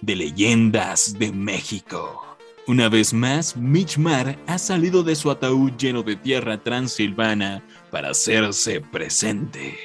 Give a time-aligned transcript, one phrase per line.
[0.00, 2.24] de leyendas de México.
[2.66, 8.10] Una vez más, Mitch Mar ha salido de su ataúd lleno de tierra transilvana para
[8.10, 9.76] hacerse presente.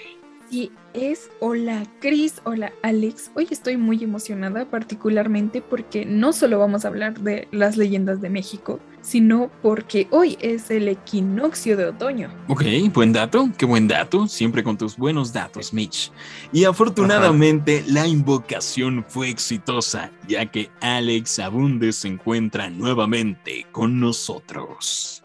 [0.49, 3.31] Sí, es hola Chris, hola Alex.
[3.35, 8.29] Hoy estoy muy emocionada particularmente porque no solo vamos a hablar de las leyendas de
[8.29, 12.31] México, sino porque hoy es el equinoccio de otoño.
[12.47, 12.63] Ok,
[12.93, 16.11] buen dato, qué buen dato, siempre con tus buenos datos, Mitch.
[16.53, 25.23] Y afortunadamente la invocación fue exitosa, ya que Alex Abundes se encuentra nuevamente con nosotros.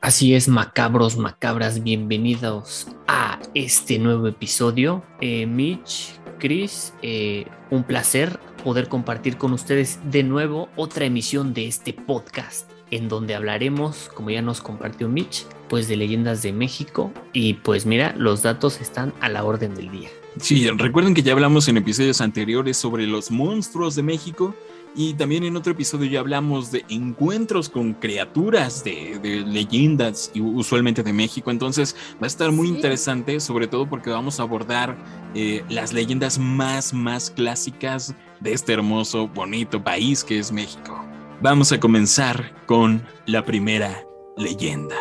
[0.00, 5.02] Así es, macabros, macabras, bienvenidos a este nuevo episodio.
[5.20, 11.66] Eh, Mitch, Chris, eh, un placer poder compartir con ustedes de nuevo otra emisión de
[11.66, 17.12] este podcast en donde hablaremos, como ya nos compartió Mitch, pues de leyendas de México
[17.32, 20.08] y pues mira, los datos están a la orden del día.
[20.38, 24.54] Sí, recuerden que ya hablamos en episodios anteriores sobre los monstruos de México
[24.94, 31.02] y también en otro episodio ya hablamos de encuentros con criaturas de, leyendas, y usualmente
[31.02, 31.50] de México.
[31.50, 34.96] Entonces va a estar muy interesante, sobre todo porque vamos a abordar
[35.34, 41.13] eh, las leyendas más, más clásicas de este hermoso, bonito país que es México.
[41.42, 44.96] Vamos a comenzar con la primera leyenda.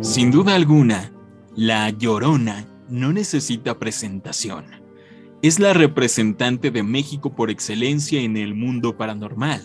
[0.00, 1.12] Sin duda alguna,
[1.54, 4.64] la Llorona no necesita presentación.
[5.40, 9.62] Es la representante de México por excelencia en el mundo paranormal.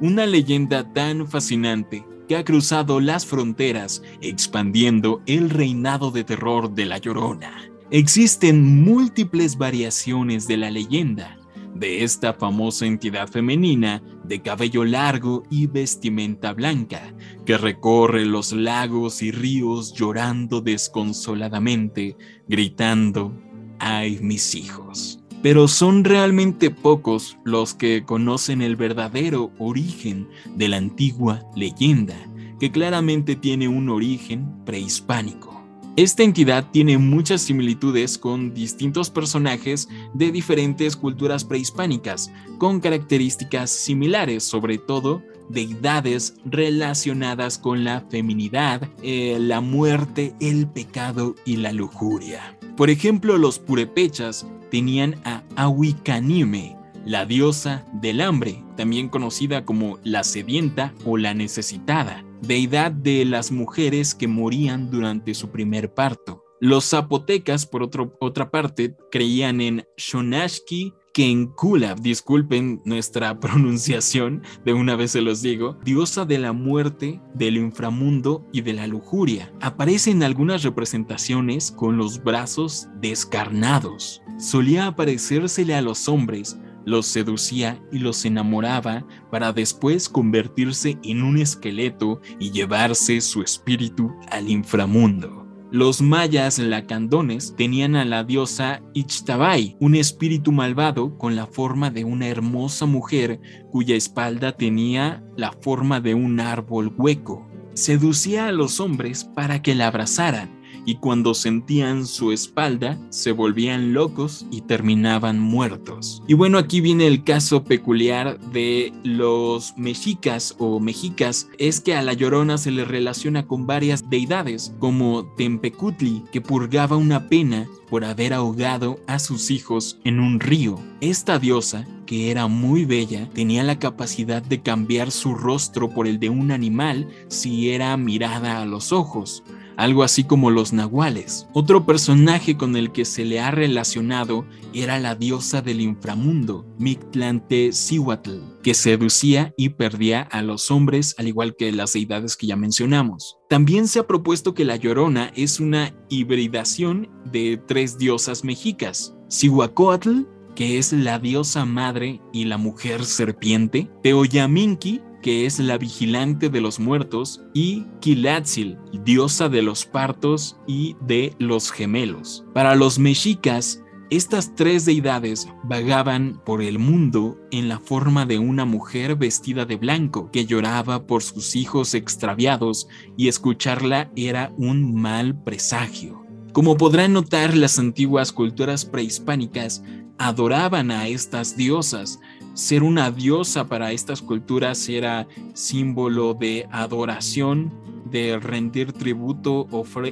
[0.00, 6.86] Una leyenda tan fascinante que ha cruzado las fronteras expandiendo el reinado de terror de
[6.86, 7.70] la Llorona.
[7.90, 11.38] Existen múltiples variaciones de la leyenda
[11.72, 17.14] de esta famosa entidad femenina de cabello largo y vestimenta blanca,
[17.44, 22.16] que recorre los lagos y ríos llorando desconsoladamente,
[22.48, 23.32] gritando,
[23.78, 25.20] ¡ay mis hijos!
[25.42, 32.16] Pero son realmente pocos los que conocen el verdadero origen de la antigua leyenda,
[32.58, 35.55] que claramente tiene un origen prehispánico.
[35.96, 44.44] Esta entidad tiene muchas similitudes con distintos personajes de diferentes culturas prehispánicas, con características similares,
[44.44, 52.58] sobre todo deidades relacionadas con la feminidad, eh, la muerte, el pecado y la lujuria.
[52.76, 60.24] Por ejemplo, los purepechas tenían a Ahuicanime, la diosa del hambre, también conocida como la
[60.24, 66.44] sedienta o la necesitada deidad de las mujeres que morían durante su primer parto.
[66.60, 75.12] Los zapotecas, por otra parte, creían en Shonashki Kenkula, disculpen nuestra pronunciación, de una vez
[75.12, 79.50] se los digo, diosa de la muerte, del inframundo y de la lujuria.
[79.62, 84.20] Aparece en algunas representaciones con los brazos descarnados.
[84.38, 91.36] Solía aparecérsele a los hombres los seducía y los enamoraba para después convertirse en un
[91.36, 95.46] esqueleto y llevarse su espíritu al inframundo.
[95.72, 102.04] Los mayas lacandones tenían a la diosa Ixtabay, un espíritu malvado con la forma de
[102.04, 103.40] una hermosa mujer
[103.72, 107.48] cuya espalda tenía la forma de un árbol hueco.
[107.74, 110.55] Seducía a los hombres para que la abrazaran
[110.86, 116.22] y cuando sentían su espalda se volvían locos y terminaban muertos.
[116.26, 122.02] Y bueno, aquí viene el caso peculiar de los mexicas o mexicas, es que a
[122.02, 128.04] la llorona se le relaciona con varias deidades, como Tempecutli, que purgaba una pena por
[128.04, 130.78] haber ahogado a sus hijos en un río.
[131.00, 136.20] Esta diosa, que era muy bella, tenía la capacidad de cambiar su rostro por el
[136.20, 139.42] de un animal si era mirada a los ojos
[139.76, 141.46] algo así como los nahuales.
[141.52, 148.40] Otro personaje con el que se le ha relacionado era la diosa del inframundo, Mictlantecihuatl,
[148.62, 153.38] que seducía y perdía a los hombres al igual que las deidades que ya mencionamos.
[153.48, 160.22] También se ha propuesto que la Llorona es una hibridación de tres diosas mexicas, Cihuacóatl,
[160.54, 166.60] que es la diosa madre y la mujer serpiente, Teoyaminki, que es la vigilante de
[166.60, 172.44] los muertos, y Quilatzil, diosa de los partos y de los gemelos.
[172.54, 178.66] Para los mexicas, estas tres deidades vagaban por el mundo en la forma de una
[178.66, 182.86] mujer vestida de blanco que lloraba por sus hijos extraviados
[183.16, 186.24] y escucharla era un mal presagio.
[186.52, 189.82] Como podrán notar, las antiguas culturas prehispánicas
[190.18, 192.20] adoraban a estas diosas.
[192.56, 197.70] Ser una diosa para estas culturas era símbolo de adoración,
[198.10, 199.66] de rendir tributo,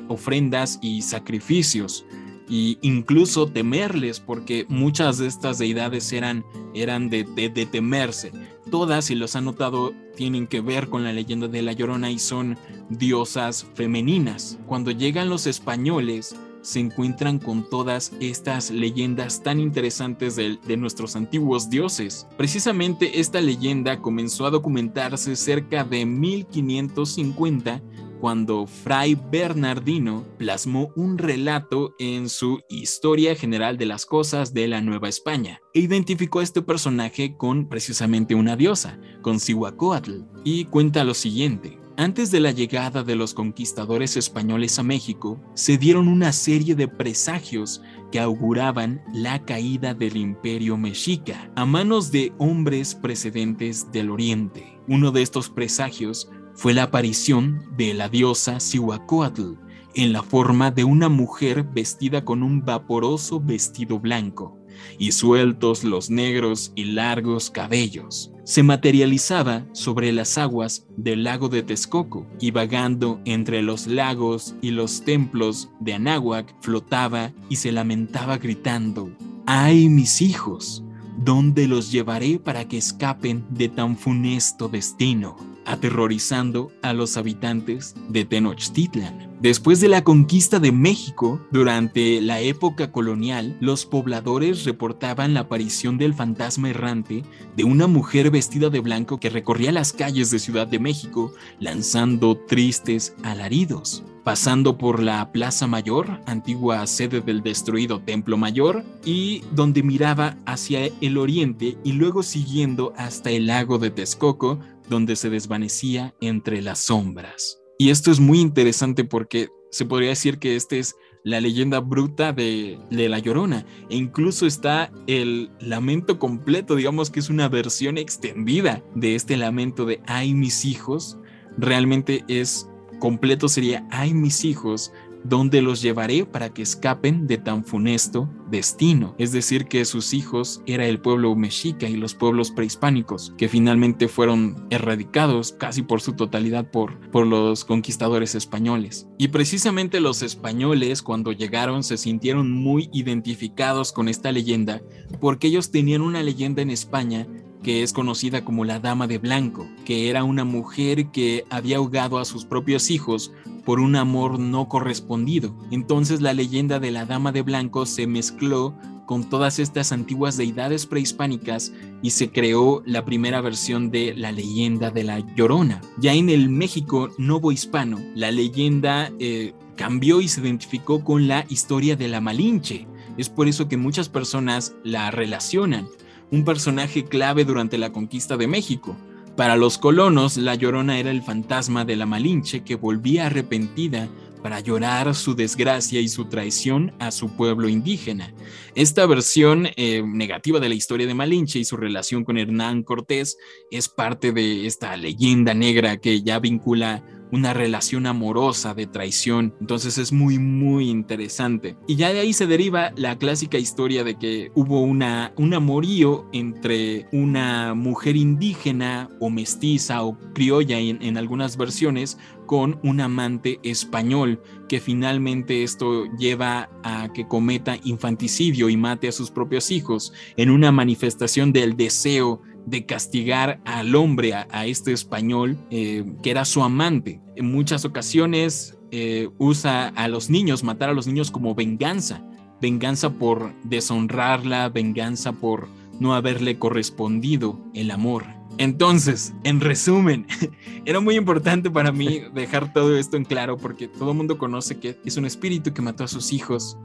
[0.09, 2.05] ofrendas y sacrificios
[2.47, 6.45] y incluso temerles, porque muchas de estas deidades eran,
[6.75, 8.31] eran de, de, temerse.
[8.71, 12.19] Todas, si los han notado, tienen que ver con la leyenda de la Llorona y
[12.19, 12.59] son
[12.91, 14.59] diosas femeninas.
[14.67, 21.71] Cuando llegan los españoles, se encuentran con todas estas leyendas tan interesantes de, nuestros antiguos
[21.71, 22.27] dioses.
[22.37, 27.83] Precisamente esta leyenda comenzó a documentarse cerca de 1550
[28.21, 34.81] cuando Fray Bernardino plasmó un relato en su Historia General de las Cosas de la
[34.81, 41.05] Nueva España e identificó a este personaje con precisamente una diosa, con Cihuacóatl, y cuenta
[41.05, 41.84] lo siguiente.
[41.97, 46.89] Antes de la llegada de los conquistadores españoles a México, se dieron una serie de
[46.89, 54.77] presagios que auguraban la caída del imperio mexica a manos de hombres precedentes del oriente.
[54.89, 59.55] Uno de estos presagios fue la aparición de la diosa Cihuacóatl
[59.95, 64.64] en la forma de una mujer vestida con un vaporoso vestido blanco
[64.99, 68.31] y sueltos los negros y largos cabellos.
[68.45, 74.71] Se materializaba sobre las aguas del lago de Texcoco y vagando entre los lagos y
[74.71, 79.11] los templos de Anáhuac flotaba y se lamentaba gritando,
[79.47, 80.85] ¡ay mis hijos!
[81.17, 85.54] ¿Dónde los llevaré para que escapen de tan funesto destino?
[85.67, 89.35] Aterrorizando a los habitantes de Tenochtitlan.
[89.41, 95.99] Después de la conquista de México, durante la época colonial, los pobladores reportaban la aparición
[95.99, 97.25] del fantasma errante
[97.57, 102.37] de una mujer vestida de blanco que recorría las calles de Ciudad de México lanzando
[102.37, 109.83] tristes alaridos pasando por la Plaza Mayor, antigua sede del destruido Templo Mayor, y donde
[109.83, 114.59] miraba hacia el oriente y luego siguiendo hasta el lago de Texcoco,
[114.89, 117.61] donde se desvanecía entre las sombras.
[117.79, 120.95] Y esto es muy interesante porque se podría decir que esta es
[121.25, 123.67] la leyenda bruta de, La Llorona.
[123.89, 129.87] E incluso está el lamento completo, digamos que es una versión extendida de este lamento
[129.87, 131.19] de Ay mis hijos.
[131.57, 132.69] Realmente es
[133.01, 134.93] completo, sería Ay mis hijos,
[135.25, 139.15] ¿Dónde los llevaré para que escapen de tan funesto destino.
[139.19, 144.07] Es decir, que sus hijos era el pueblo mexica y los pueblos prehispánicos, que finalmente
[144.07, 149.09] fueron erradicados casi por su totalidad por, por los conquistadores españoles.
[149.19, 154.81] Y precisamente los españoles cuando llegaron se sintieron muy identificados con esta leyenda
[155.21, 157.27] porque ellos tenían una leyenda en España
[157.65, 162.19] que es conocida como la Dama de Blanco, que era una mujer que había ahogado
[162.19, 163.33] a sus propios hijos
[163.65, 165.55] por un amor no correspondido.
[165.71, 168.75] Entonces la leyenda de la Dama de Blanco se mezcló
[169.07, 171.73] con todas estas antiguas deidades prehispánicas
[172.03, 175.81] y se creó la primera versión de la leyenda de la Llorona.
[175.99, 181.45] Ya en el México novo hispano, la leyenda eh, cambió y se identificó con la
[181.49, 182.87] historia de la Malinche.
[183.19, 185.87] Es por eso que muchas personas la relacionan
[186.31, 188.97] un personaje clave durante la conquista de México.
[189.37, 194.09] Para los colonos, la Llorona era el fantasma de la Malinche que volvía arrepentida
[194.45, 198.33] para llorar su desgracia y su traición a su pueblo indígena.
[198.77, 203.39] Esta versión eh, negativa de la historia de Malinche y su relación con Hernán Cortés
[203.73, 207.03] es parte de esta leyenda negra que ya vincula
[207.35, 209.55] una relación amorosa de traición.
[209.61, 211.77] Entonces es muy, muy interesante.
[211.89, 216.29] Y ya de ahí se deriva la clásica historia de que hubo una, un amorío
[216.33, 223.59] entre una mujer indígena o mestiza o criolla en, en algunas versiones con un amante
[223.63, 230.13] español, que finalmente esto lleva a que cometa infanticidio y mate a sus propios hijos
[230.37, 236.45] en una manifestación del deseo de castigar al hombre, a, este español, eh, que era
[236.45, 237.21] su amante.
[237.37, 242.23] En muchas ocasiones eh, usa a los niños, matar a los niños como venganza,
[242.61, 245.69] venganza por deshonrarla, venganza por
[246.01, 248.25] no haberle correspondido el amor.
[248.57, 250.27] Entonces, en resumen,
[250.85, 254.79] era muy importante para mí dejar todo esto en claro porque todo el mundo conoce
[254.79, 256.79] que es un espíritu que mató a sus hijos,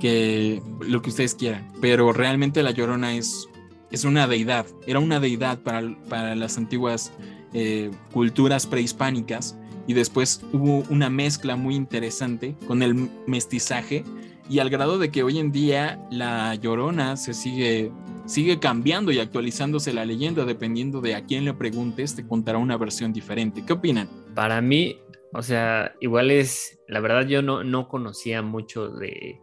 [0.00, 3.48] que lo que ustedes quieran, pero realmente la llorona es
[3.90, 7.12] es una deidad, era una deidad para, para las antiguas
[7.52, 9.56] eh, culturas prehispánicas
[9.86, 14.04] y después hubo una mezcla muy interesante con el mestizaje
[14.48, 17.90] y al grado de que hoy en día la llorona se sigue,
[18.26, 22.76] sigue cambiando y actualizándose la leyenda dependiendo de a quién le preguntes, te contará una
[22.76, 23.64] versión diferente.
[23.64, 24.08] ¿Qué opinan?
[24.34, 24.98] Para mí,
[25.32, 29.40] o sea, igual es, la verdad yo no, no conocía mucho de,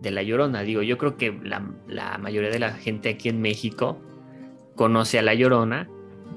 [0.00, 3.40] de La Llorona, digo, yo creo que la, la mayoría de la gente aquí en
[3.40, 4.00] México
[4.74, 5.88] conoce a La Llorona,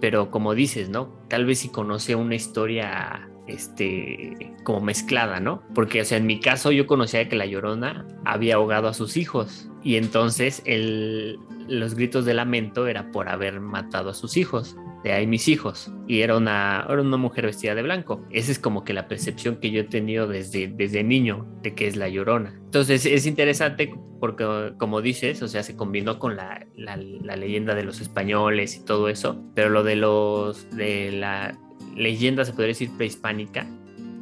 [0.02, 1.14] pero como dices, ¿no?
[1.30, 5.64] Tal vez si conoce una historia este, como mezclada, ¿no?
[5.74, 9.18] Porque, o sea, en mi caso yo conocía que la llorona había ahogado a sus
[9.18, 14.76] hijos y entonces el, los gritos de lamento era por haber matado a sus hijos.
[15.04, 15.92] De ahí mis hijos.
[16.08, 18.26] Y era una, era una mujer vestida de blanco.
[18.32, 21.88] Esa es como que la percepción que yo he tenido desde, desde niño de que
[21.88, 22.54] es la llorona.
[22.66, 26.96] Entonces es interesante porque, como dices, o sea, se combinó con la, la,
[27.36, 29.44] leyenda de los españoles y todo eso.
[29.54, 31.58] Pero lo de los, de la
[31.96, 33.68] leyenda, se podría decir, prehispánica.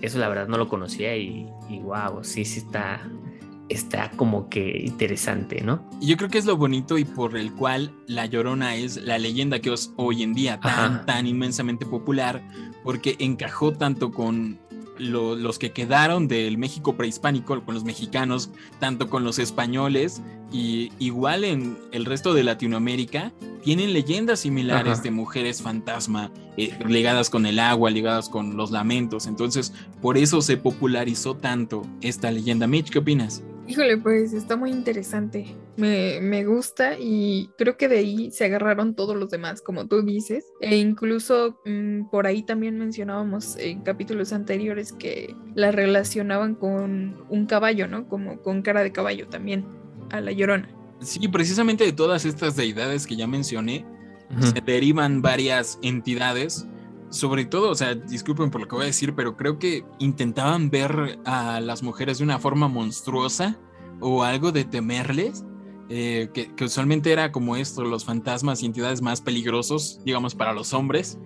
[0.02, 3.08] Eso la verdad no lo conocía y, y wow, sí, sí está,
[3.72, 5.84] está como que interesante, ¿no?
[6.02, 9.60] Yo creo que es lo bonito y por el cual La Llorona es la leyenda
[9.60, 12.42] que es hoy en día tan, tan inmensamente popular,
[12.84, 14.60] porque encajó tanto con
[14.98, 20.92] lo, los que quedaron del México prehispánico, con los mexicanos, tanto con los españoles, y
[21.00, 23.32] igual en el resto de Latinoamérica,
[23.64, 25.02] tienen leyendas similares Ajá.
[25.04, 29.28] de mujeres fantasma, eh, ligadas con el agua, ligadas con los lamentos.
[29.28, 32.68] Entonces, por eso se popularizó tanto esta leyenda.
[32.68, 33.44] Mitch, ¿qué opinas?
[33.68, 35.56] Híjole, pues está muy interesante.
[35.78, 40.02] Me, me gusta y creo que de ahí se agarraron todos los demás, como tú
[40.02, 40.46] dices.
[40.60, 47.46] E incluso mm, por ahí también mencionábamos en capítulos anteriores que la relacionaban con un
[47.46, 48.08] caballo, ¿no?
[48.08, 49.66] Como con cara de caballo también,
[50.10, 50.70] a la llorona.
[51.00, 53.86] Sí, precisamente de todas estas deidades que ya mencioné,
[54.40, 56.68] se derivan varias entidades.
[57.12, 60.70] Sobre todo, o sea, disculpen por lo que voy a decir, pero creo que intentaban
[60.70, 63.60] ver a las mujeres de una forma monstruosa
[64.00, 65.46] o algo de temerles,
[65.90, 70.54] eh, que, que usualmente era como esto, los fantasmas y entidades más peligrosos, digamos, para
[70.54, 71.20] los hombres,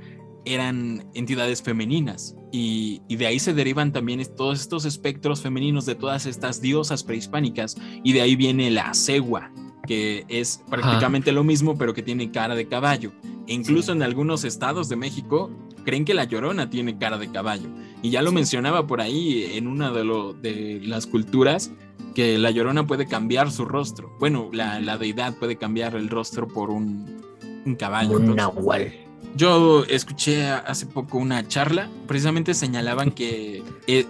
[0.45, 2.35] eran entidades femeninas.
[2.51, 7.03] Y, y de ahí se derivan también todos estos espectros femeninos de todas estas diosas
[7.03, 7.75] prehispánicas.
[8.03, 9.51] Y de ahí viene la cegua,
[9.85, 13.11] que es prácticamente lo mismo, pero que tiene cara de caballo.
[13.47, 15.51] E incluso en algunos estados de México
[15.85, 17.69] creen que la llorona tiene cara de caballo.
[18.01, 21.71] Y ya lo mencionaba por ahí en una de, lo- de las culturas,
[22.13, 24.15] que la llorona puede cambiar su rostro.
[24.19, 27.21] Bueno, la, la deidad puede cambiar el rostro por un,
[27.65, 28.17] un caballo.
[28.17, 28.93] Un nahual.
[29.35, 34.05] yo escuché hace poco una charla, precisamente señalaban que eh,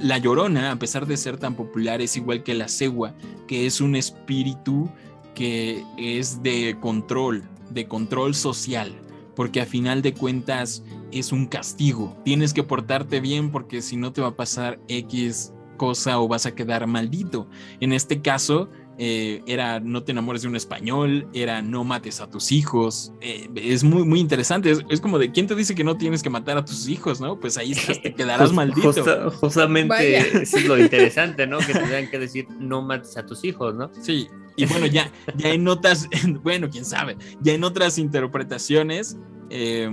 [0.00, 3.12] la llorona, a pesar de ser tan popular, es igual que la cegua,
[3.48, 4.88] que es un espíritu
[5.34, 8.92] que es de control, de control social,
[9.34, 12.16] porque a final de cuentas es un castigo.
[12.24, 16.46] Tienes que portarte bien porque si no te va a pasar X cosa o vas
[16.46, 17.48] a quedar maldito.
[17.80, 22.28] En este caso, eh, era no te enamores de un español, era no mates a
[22.30, 23.12] tus hijos.
[23.20, 24.70] Eh, es muy, muy interesante.
[24.70, 27.20] Es, es como de quién te dice que no tienes que matar a tus hijos,
[27.20, 27.40] ¿no?
[27.40, 28.92] Pues ahí estás, te quedarás Just- maldito.
[28.92, 31.58] justa- justamente eso es lo interesante, ¿no?
[31.58, 33.90] Que tendrían que decir no mates a tus hijos, ¿no?
[34.02, 36.06] Sí, y bueno, ya, ya en otras,
[36.44, 39.16] bueno, quién sabe, ya en otras interpretaciones,
[39.50, 39.88] eh,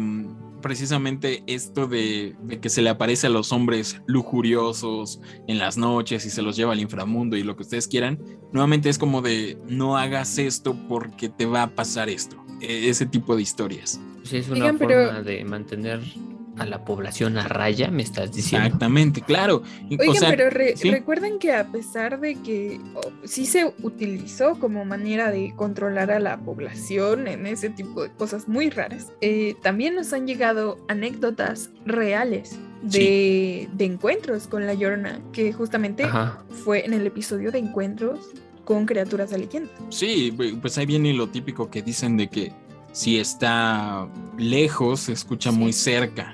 [0.61, 6.25] precisamente esto de, de que se le aparece a los hombres lujuriosos en las noches
[6.25, 8.19] y se los lleva al inframundo y lo que ustedes quieran,
[8.51, 13.05] nuevamente es como de no hagas esto porque te va a pasar esto, eh, ese
[13.05, 13.99] tipo de historias.
[14.17, 16.01] Pues es una Oigan, forma pero- de mantener
[16.59, 18.67] a la población a raya, me estás diciendo.
[18.67, 19.57] Exactamente, claro.
[19.89, 20.91] O Oigan, sea, pero re- sí.
[20.91, 26.19] recuerden que a pesar de que oh, sí se utilizó como manera de controlar a
[26.19, 31.69] la población en ese tipo de cosas muy raras, eh, también nos han llegado anécdotas
[31.85, 36.43] reales de, de encuentros con la Llorona, que justamente Ajá.
[36.63, 38.19] fue en el episodio de encuentros
[38.63, 39.69] con criaturas de leyenda.
[39.89, 42.53] Sí, pues ahí viene lo típico que dicen de que
[42.91, 45.57] si está lejos se escucha Sí.
[45.57, 46.33] muy cerca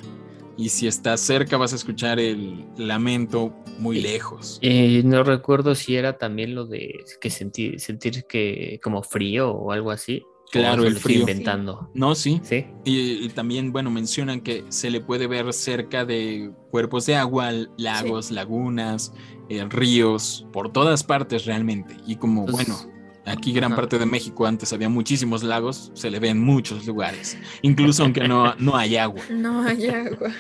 [0.58, 4.60] y si está cerca vas a escuchar el lamento muy Y- lejos.
[4.62, 9.72] Eh, no recuerdo si era también lo de que sentir, sentir que como frío o
[9.72, 10.24] algo así.
[10.52, 11.22] Claro, el frío.
[11.22, 11.90] inventando.
[11.94, 12.40] No, sí.
[12.44, 12.66] Sí.
[12.86, 17.52] Y, y también, bueno, mencionan que se le puede ver cerca de cuerpos de agua,
[17.78, 19.12] lagos, lagunas,
[19.50, 21.98] eh, ríos, por todas partes realmente.
[22.08, 22.95] Y como, Pues, bueno,
[23.26, 23.82] aquí gran ajá.
[23.82, 28.28] parte de México antes había muchísimos lagos, se le ve en muchos lugares, incluso aunque
[28.28, 29.22] no, no hay agua.
[29.30, 30.32] No hay agua.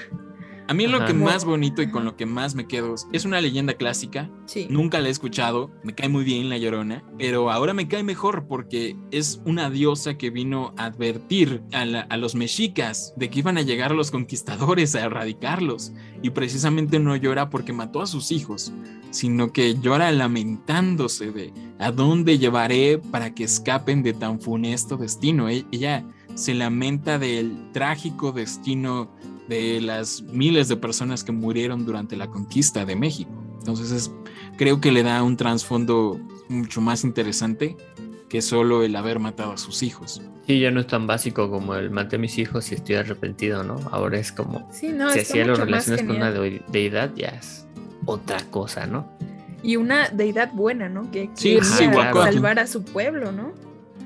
[0.67, 3.39] A mí lo que más bonito y con lo que más me quedo es- una
[3.41, 4.29] leyenda clásica.
[4.45, 4.67] Sí.
[4.69, 8.47] Nunca la he escuchado, me cae muy bien la llorona, pero ahora me cae mejor
[8.47, 13.39] porque es una diosa que vino a advertir a, la- a los mexicas de que
[13.39, 15.93] iban a llegar los conquistadores a erradicarlos.
[16.23, 18.71] Y precisamente no llora porque mató a sus hijos,
[19.11, 25.49] sino que llora lamentándose de a dónde llevaré para que escapen de tan funesto destino.
[25.49, 26.05] E- Ella
[26.35, 29.14] se lamenta del trágico destino
[29.47, 33.31] de las miles de personas que murieron durante la conquista de México.
[33.59, 34.11] Entonces es-
[34.57, 37.75] creo que le da un trasfondo mucho más interesante
[38.29, 40.21] que solo el haber matado a sus hijos.
[40.47, 43.63] Sí, ya no es tan básico como el maté a mis hijos y estoy arrepentido,
[43.63, 43.77] ¿no?
[43.91, 46.31] Ahora es como, Sí, no, si está así lo mucho más relacionas con una
[46.71, 47.65] deidad, ya es
[48.05, 49.07] otra cosa, ¿no?
[49.63, 51.09] Y una deidad buena, ¿no?
[51.11, 53.53] Que Sí, sí, salvar a su pueblo, ¿no?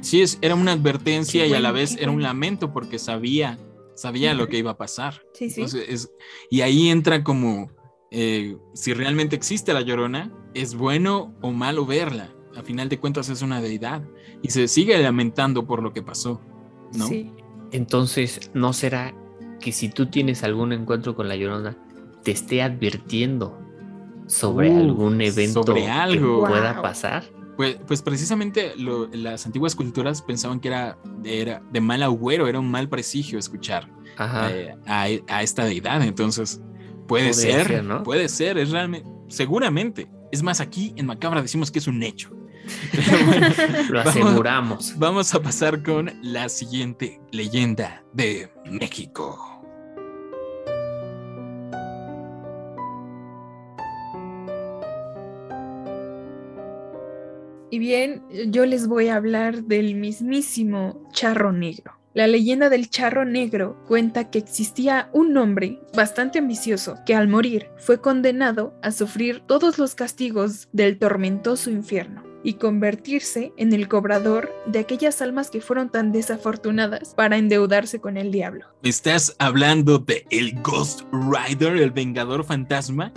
[0.01, 3.57] Sí, es, era una advertencia y a la vez era un lamento porque sabía,
[3.99, 5.21] sabía lo que iba a pasar.
[5.33, 5.61] Sí, sí.
[5.61, 6.11] Entonces, es-
[6.49, 7.71] y ahí entra como
[8.11, 12.29] eh, si realmente existe la llorona, es bueno o malo verla.
[12.57, 14.01] A final de cuentas es una deidad
[14.41, 16.41] y se sigue lamentando por lo que pasó,
[16.97, 17.07] ¿no?
[17.07, 17.31] Sí.
[17.71, 19.13] Entonces, ¿no será
[19.59, 21.77] que si tú tienes algún encuentro con la llorona,
[22.23, 23.59] te esté advirtiendo
[24.25, 26.41] sobre Uh, algún evento sobre algo.
[26.43, 26.81] que pueda Wow.
[26.81, 27.23] pasar?
[27.59, 32.57] Pues, pues precisamente lo- las antiguas culturas pensaban que era, era de mal agüero, era
[32.57, 33.89] un mal presagio escuchar
[34.49, 36.01] eh, a, a esta deidad.
[36.03, 36.61] Entonces,
[37.05, 38.01] puede ser, ser, ¿no?
[38.03, 40.07] puede ser, es realmente, seguramente.
[40.31, 42.29] Es más, aquí en Macabra decimos que es un hecho.
[42.93, 43.47] Pero bueno,
[43.89, 44.93] Lo vamos- aseguramos.
[44.97, 49.48] Vamos a pasar con la siguiente leyenda de México.
[57.71, 61.93] Y bien, yo les voy a hablar del mismísimo charro negro.
[62.13, 67.67] La leyenda del charro negro cuenta que existía un hombre bastante ambicioso que al morir
[67.77, 74.49] fue condenado a sufrir todos los castigos del tormentoso infierno y convertirse en el cobrador
[74.65, 78.65] de aquellas almas que fueron tan desafortunadas para endeudarse con el diablo.
[78.83, 83.11] ¿Estás hablando de el Ghost Rider, el Vengador Fantasma?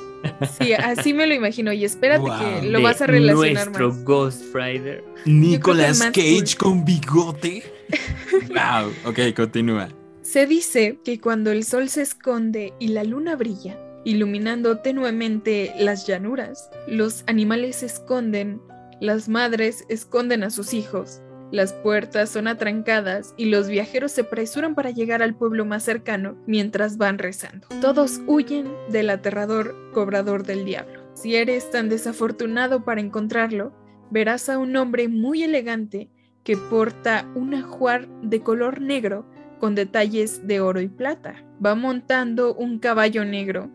[0.61, 2.39] Sí, así me lo imagino y espérate Wow.
[2.39, 4.05] que lo vas a relacionar Nuestro más.
[4.05, 5.05] Ghost Rider.
[5.27, 6.71] Nicolas Cage cool.
[6.73, 7.63] con bigote.
[8.49, 9.89] wow, ok, continúa.
[10.23, 16.07] Se dice que cuando el sol se esconde y la luna brilla, iluminando tenuemente las
[16.07, 18.61] llanuras, los animales se esconden,
[19.03, 24.77] las madres esconden a sus hijos, las puertas son atrancadas y los viajeros se apresuran
[24.77, 27.67] para llegar al pueblo más cercano mientras van rezando.
[27.81, 31.03] Todos huyen del aterrador cobrador del diablo.
[31.15, 33.73] Si eres tan desafortunado para encontrarlo,
[34.13, 36.09] verás a un hombre muy elegante
[36.45, 39.27] que porta un ajuar de color negro
[39.59, 41.45] con detalles de oro y plata.
[41.65, 43.69] Va montando un caballo negro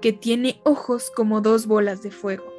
[0.00, 2.52] que tiene ojos como dos bolas de fuego,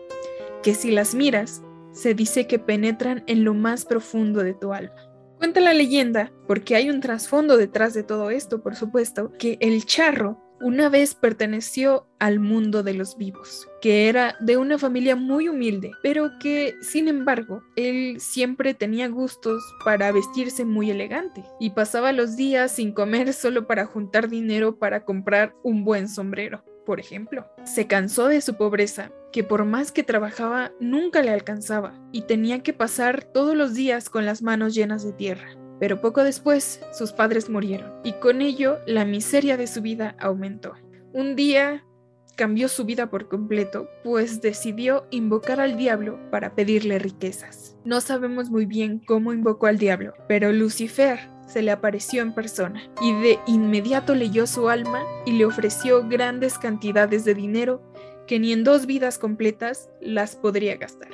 [0.63, 1.61] que si las miras,
[1.93, 4.93] se dice que penetran en lo más profundo de tu alma.
[5.37, 9.85] Cuenta la leyenda, porque hay un trasfondo detrás de todo esto, por supuesto, que el
[9.85, 15.49] charro una vez perteneció al mundo de los vivos, que era de una familia muy
[15.49, 22.13] humilde, pero que, sin embargo, él siempre tenía gustos para vestirse muy elegante y pasaba
[22.13, 26.63] los días sin comer solo para juntar dinero para comprar un buen sombrero.
[26.85, 31.93] Por ejemplo, se cansó de su pobreza, que por más que trabajaba nunca le alcanzaba
[32.11, 35.47] y tenía que pasar todos los días con las manos llenas de tierra.
[35.79, 40.73] Pero poco después sus padres murieron y con ello la miseria de su vida aumentó.
[41.13, 41.83] Un día
[42.35, 47.75] cambió su vida por completo, pues decidió invocar al diablo para pedirle riquezas.
[47.85, 52.81] No sabemos muy bien cómo invocó al diablo, pero Lucifer se le apareció en persona
[53.01, 57.81] y de inmediato leyó su alma y le ofreció grandes cantidades de dinero
[58.27, 61.11] que ni en dos vidas completas las podría gastar.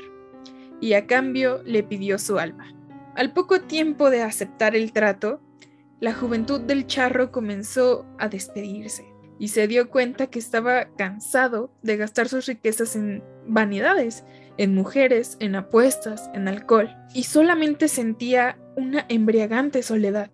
[0.81, 2.73] Y a cambio le pidió su alma.
[3.15, 5.41] Al poco tiempo de aceptar el trato,
[5.99, 9.05] la juventud del charro comenzó a despedirse
[9.39, 14.23] y se dio cuenta que estaba cansado de gastar sus riquezas en vanidades,
[14.57, 20.31] en mujeres, en apuestas, en alcohol, y solamente sentía una embriagante soledad,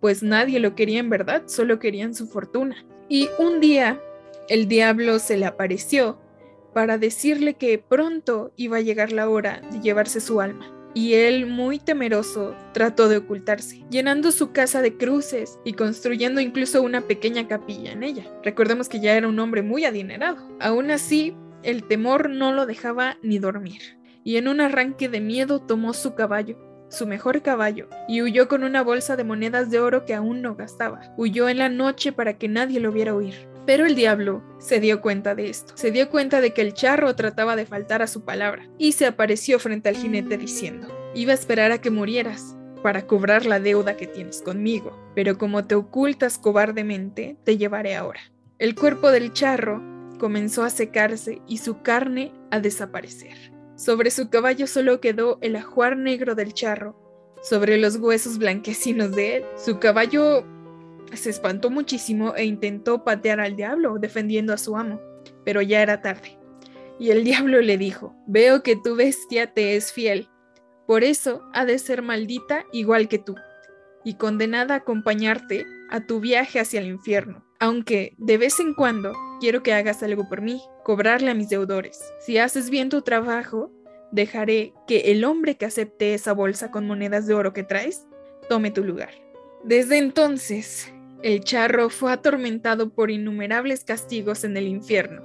[0.00, 2.76] pues nadie lo quería en verdad, solo querían su fortuna.
[3.08, 4.00] Y un día
[4.48, 6.18] el diablo se le apareció
[6.74, 10.70] para decirle que pronto iba a llegar la hora de llevarse su alma.
[10.92, 16.82] Y él, muy temeroso, trató de ocultarse, llenando su casa de cruces y construyendo incluso
[16.82, 18.24] una pequeña capilla en ella.
[18.44, 20.48] Recordemos que ya era un hombre muy adinerado.
[20.60, 25.60] Aún así, el temor no lo dejaba ni dormir, y en un arranque de miedo
[25.60, 26.58] tomó su caballo,
[26.94, 30.54] su mejor caballo, y huyó con una bolsa de monedas de oro que aún no
[30.54, 31.02] gastaba.
[31.18, 33.48] Huyó en la noche para que nadie lo viera huir.
[33.66, 35.74] Pero el diablo se dio cuenta de esto.
[35.76, 39.06] Se dio cuenta de que el charro trataba de faltar a su palabra y se
[39.06, 43.96] apareció frente al jinete diciendo, iba a esperar a que murieras para cobrar la deuda
[43.96, 48.20] que tienes conmigo, pero como te ocultas cobardemente, te llevaré ahora.
[48.58, 49.82] El cuerpo del charro
[50.18, 53.53] comenzó a secarse y su carne a desaparecer.
[53.76, 56.96] Sobre su caballo solo quedó el ajuar negro del charro.
[57.42, 60.44] Sobre los huesos blanquecinos de él, su caballo
[61.12, 65.00] se espantó muchísimo e intentó patear al diablo, defendiendo a su amo,
[65.44, 66.38] pero ya era tarde.
[66.98, 70.28] Y el diablo le dijo, veo que tu bestia te es fiel,
[70.86, 73.34] por eso ha de ser maldita igual que tú,
[74.04, 79.14] y condenada a acompañarte a tu viaje hacia el infierno, aunque de vez en cuando
[79.40, 82.00] quiero que hagas algo por mí, cobrarle a mis deudores.
[82.20, 83.70] Si haces bien tu trabajo,
[84.12, 88.06] dejaré que el hombre que acepte esa bolsa con monedas de oro que traes,
[88.48, 89.10] tome tu lugar.
[89.64, 95.22] Desde entonces, el charro fue atormentado por innumerables castigos en el infierno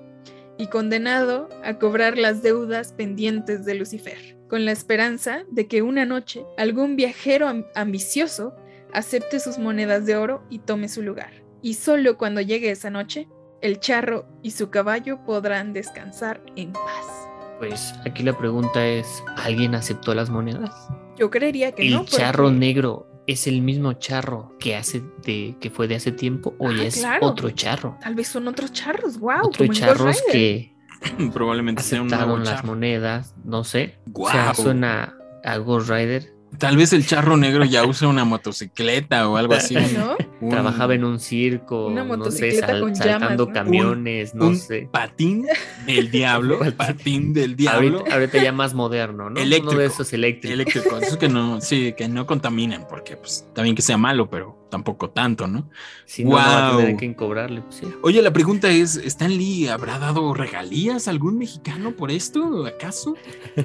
[0.57, 6.05] y condenado a cobrar las deudas pendientes de Lucifer, con la esperanza de que una
[6.05, 8.55] noche algún viajero ambicioso
[8.93, 11.31] acepte sus monedas de oro y tome su lugar.
[11.61, 13.27] Y solo cuando llegue esa noche,
[13.61, 17.29] el charro y su caballo podrán descansar en paz.
[17.59, 20.71] Pues aquí la pregunta es, ¿alguien aceptó las monedas?
[21.17, 22.01] Yo creería que no.
[22.01, 26.55] El charro negro es el mismo charro que hace de que fue de hace tiempo
[26.57, 27.97] o ya ah, es otro charro.
[28.01, 29.47] Tal vez son otros charros, wow.
[29.47, 30.73] Otros charros que
[31.33, 33.99] probablemente sean un las monedas, no sé.
[34.13, 39.29] O sea, suena a Ghost Rider Tal vez el charro negro ya usa una motocicleta
[39.29, 39.75] o algo así.
[40.41, 40.49] ¿No?
[40.49, 44.89] Trabajaba en un circo, una motocicleta no sé, saltando camiones, no sé.
[44.91, 45.45] Patín
[45.85, 48.03] del diablo, patín del diablo.
[48.11, 49.39] Ahorita, ya más moderno, ¿no?
[49.39, 49.71] Eléctrico.
[49.71, 50.53] Uno de esos eléctricos.
[50.53, 54.58] Eléctrico, esos que no, sí, que no contaminen, porque pues también que sea malo, pero
[54.69, 55.69] tampoco tanto, ¿no?
[56.05, 57.87] Si no, va a tener que cobrarle, pues, sí.
[58.01, 63.15] Oye, la pregunta es, ¿Stan Lee habrá dado regalías a algún mexicano por esto, acaso?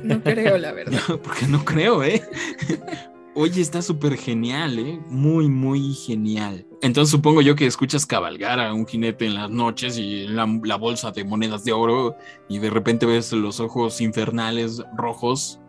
[0.02, 1.00] No creo, la verdad.
[1.22, 2.22] porque no creo, ¿eh?
[3.36, 5.00] Oye, está súper genial, ¿eh?
[5.08, 6.66] Muy, muy genial.
[6.82, 10.76] Entonces supongo yo que escuchas cabalgar a un jinete en las noches y la, la
[10.76, 12.16] bolsa de monedas de oro
[12.48, 15.60] y de repente ves los ojos infernales rojos.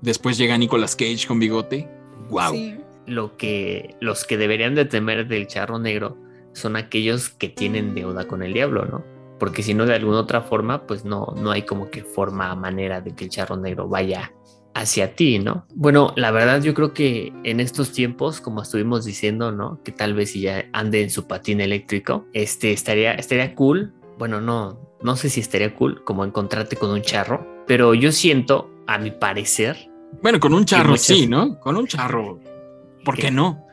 [0.00, 1.88] Después llega Nicolas Cage con bigote.
[2.28, 2.52] ¡Wow!
[2.52, 6.16] Sí lo que los que deberían de temer del charro negro
[6.52, 9.04] son aquellos que tienen deuda con el diablo, ¿no?
[9.38, 13.00] Porque si no de alguna otra forma, pues no, no hay como que forma, manera
[13.00, 14.32] de que el charro negro vaya
[14.72, 15.66] hacia ti, ¿no?
[15.74, 19.82] Bueno, la verdad yo creo que en estos tiempos, como estuvimos diciendo, ¿no?
[19.82, 23.92] Que tal vez si ya ande en su patín eléctrico, este estaría, estaría cool.
[24.18, 28.70] Bueno, no, no sé si estaría cool como encontrarte con un charro, pero yo siento,
[28.86, 29.90] a mi parecer.
[30.22, 31.58] Bueno, con un charro sí, ¿no?
[31.60, 32.40] Con un charro
[33.06, 33.64] ¿Por qué no?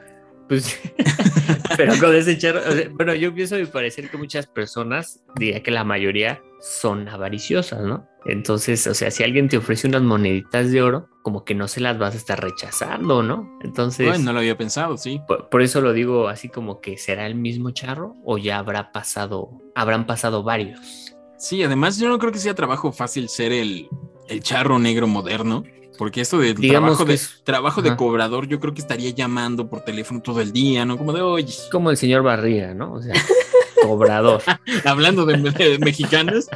[0.48, 0.80] Pues,
[1.78, 5.84] pero con ese charro, bueno, yo pienso y parecer que muchas personas, diría que la
[5.84, 8.08] mayoría, son avariciosas, ¿no?
[8.26, 11.82] Entonces, o sea, si alguien te ofrece unas moneditas de oro, como que no se
[11.82, 13.58] las vas a estar rechazando, ¿no?
[13.64, 14.08] Entonces.
[14.08, 15.20] Bueno, no lo había pensado, sí.
[15.28, 19.50] Por, eso lo digo así como que será el mismo charro o ya habrá pasado,
[19.74, 21.16] habrán pasado varios.
[21.38, 23.90] Sí, además yo no creo que sea trabajo fácil ser el,
[24.30, 25.64] el charro negro moderno.
[25.98, 30.22] Porque esto de trabajo, de, trabajo de cobrador, yo creo que estaría llamando por teléfono
[30.22, 30.98] todo el día, ¿no?
[30.98, 31.54] Como de, oye.
[31.72, 32.94] Como el señor Barriga, ¿no?
[32.94, 33.14] O sea,
[33.82, 34.42] cobrador.
[34.86, 36.48] Hablando de, mexicanos.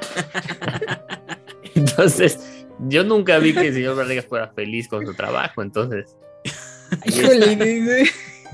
[1.75, 6.15] entonces, yo nunca vi que el señor Barriga fuera feliz con su trabajo, entonces.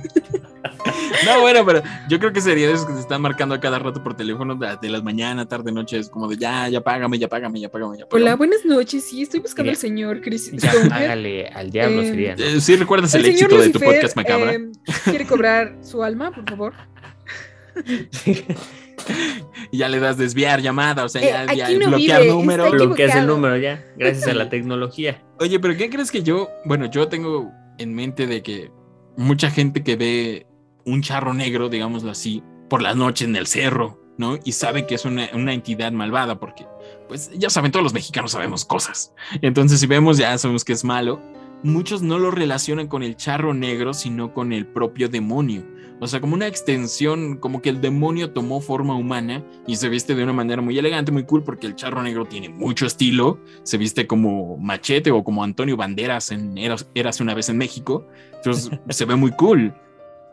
[1.26, 3.80] No, bueno, pero yo creo que sería de esos que se están marcando a cada
[3.80, 7.28] rato por teléfono de, las mañanas, tarde, noche, es como de ya, ya págame, ya
[7.28, 10.52] págame, ya págame, ya Hola, buenas noches, sí, estoy buscando al señor Chris.
[10.52, 12.34] Ya, hágale al diablo, eh, sería.
[12.34, 14.54] Eh, sí, recuerdas el, éxito de tu podcast macabra.
[14.54, 14.72] Eh,
[15.06, 16.74] ¿Quiere cobrar su alma, por favor?
[19.72, 22.72] y ya le das desviar llamada, o sea, ya, bloquear número.
[22.72, 25.24] Bloqueas el número ya, gracias a la tecnología.
[25.40, 28.72] Oye, pero ¿qué crees que yo, bueno, yo tengo en mente de que
[29.18, 30.48] mucha gente que ve
[30.86, 34.38] un charro negro, digámoslo así, por la noche en el cerro, ¿no?
[34.44, 36.66] Y sabe que es una, entidad malvada, porque,
[37.08, 39.14] pues, ya saben, todos los mexicanos sabemos cosas.
[39.42, 41.22] Entonces, si vemos, ya sabemos que es malo.
[41.64, 45.64] Muchos no lo relacionan con el charro negro, sino con el propio demonio.
[46.02, 50.14] O sea, como una extensión, como que el demonio tomó forma humana y se viste
[50.14, 53.40] de una manera muy elegante, muy cool, porque el charro negro tiene mucho estilo.
[53.64, 58.06] Se viste como machete o como Antonio Banderas en Eras una vez en México.
[58.36, 59.74] Entonces, se ve muy cool.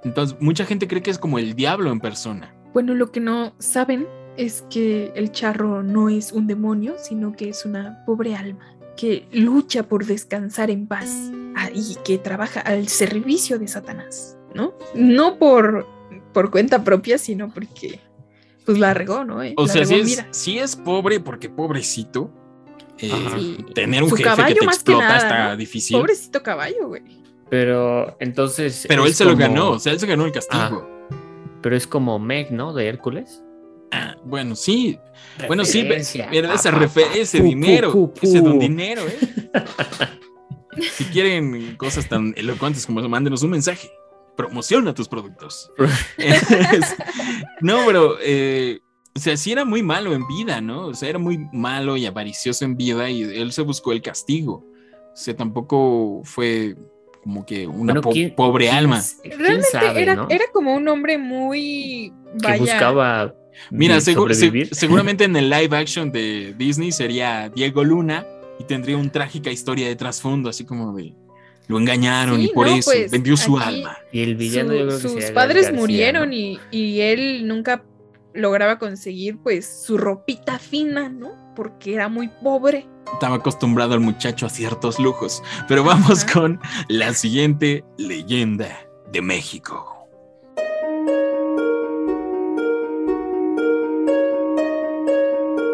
[0.02, 2.52] Entonces, mucha gente cree que es como el diablo en persona.
[2.72, 7.50] Bueno, lo que no saben es que el charro no es un demonio, sino que
[7.50, 11.08] es una pobre alma que lucha por descansar en paz
[11.56, 14.74] ah, y que trabaja al servicio de Satanás, ¿no?
[14.94, 15.86] No por,
[16.32, 18.00] por cuenta propia, sino porque
[18.66, 19.42] pues la regó, ¿no?
[19.42, 20.28] Eh, O la sea, regó, sí es, mira.
[20.30, 22.30] sí es pobre porque pobrecito.
[22.98, 23.10] eh.
[23.34, 23.64] Sí.
[23.74, 25.56] Tener un Su jefe que caballo te más que explota nada, está ¿no?
[25.56, 25.96] difícil.
[25.98, 27.02] Pobrecito caballo, güey.
[27.48, 28.84] Pero entonces.
[28.86, 30.88] Pero él se lo ganó, o sea, él se ganó el castigo.
[31.62, 32.72] Pero es como Meg, ¿no?
[32.72, 33.42] De Hércules.
[33.92, 34.98] Ah, bueno, sí.
[35.46, 35.82] Bueno, sí,
[36.30, 37.02] mira, esa pa.
[37.14, 38.20] ese Pu, dinero, pu, pu.
[38.26, 39.18] ese don dinero, ¿eh?
[40.92, 43.90] si quieren cosas tan elocuentes como eso, mándenos un mensaje.
[44.36, 45.70] Promociona tus productos.
[47.60, 48.80] No, pero, eh,
[49.14, 50.86] o sea, sí era muy malo en vida, ¿no?
[50.86, 54.64] O sea, era muy malo y avaricioso en vida y él se buscó el castigo.
[55.12, 56.76] O sea, tampoco fue
[57.22, 58.98] como que una Bueno, po- ¿quién- pobre quién alma.
[59.00, 60.26] s- ¿Quién Realmente sabe, era, no?
[60.30, 62.12] era como un hombre muy.
[62.42, 63.34] que buscaba.
[63.70, 68.26] Mira, segu- se- seguramente en el live action de Disney sería Diego Luna
[68.58, 71.14] y tendría una trágica historia de trasfondo, así como de
[71.68, 73.96] lo engañaron Sí, y por no, eso pues, vendió su alma.
[74.12, 76.34] Y el villano Su- yo creo que sus padres García, murieron ¿no?
[76.34, 77.84] y, y él nunca
[78.34, 81.52] lograba conseguir pues su ropita fina, ¿no?
[81.54, 82.88] Porque era muy pobre.
[83.12, 85.42] Estaba acostumbrado el muchacho a ciertos lujos.
[85.68, 86.32] Pero vamos Ajá.
[86.32, 88.76] con la siguiente leyenda
[89.12, 89.99] de México.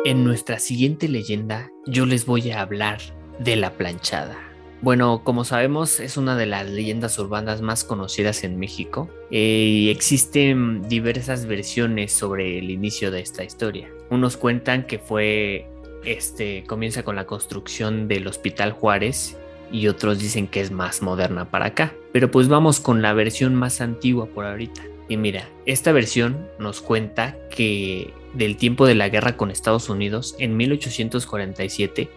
[0.06, 3.00] En nuestra siguiente leyenda, yo les voy a hablar
[3.40, 4.38] de la planchada.
[4.80, 9.90] Bueno, como sabemos, es una de las leyendas urbanas más conocidas en México eh, y
[9.90, 13.90] existen diversas versiones sobre el inicio de esta historia.
[14.08, 15.66] Unos cuentan que fue,
[16.04, 19.36] este, comienza con la construcción del Hospital Juárez
[19.72, 21.94] y otros dicen que es más moderna para acá.
[22.12, 24.84] Pero pues vamos con la versión más antigua por ahorita.
[25.08, 30.34] Y mira, esta versión nos cuenta que del tiempo de la guerra con Estados Unidos,
[30.38, 32.10] en 1847,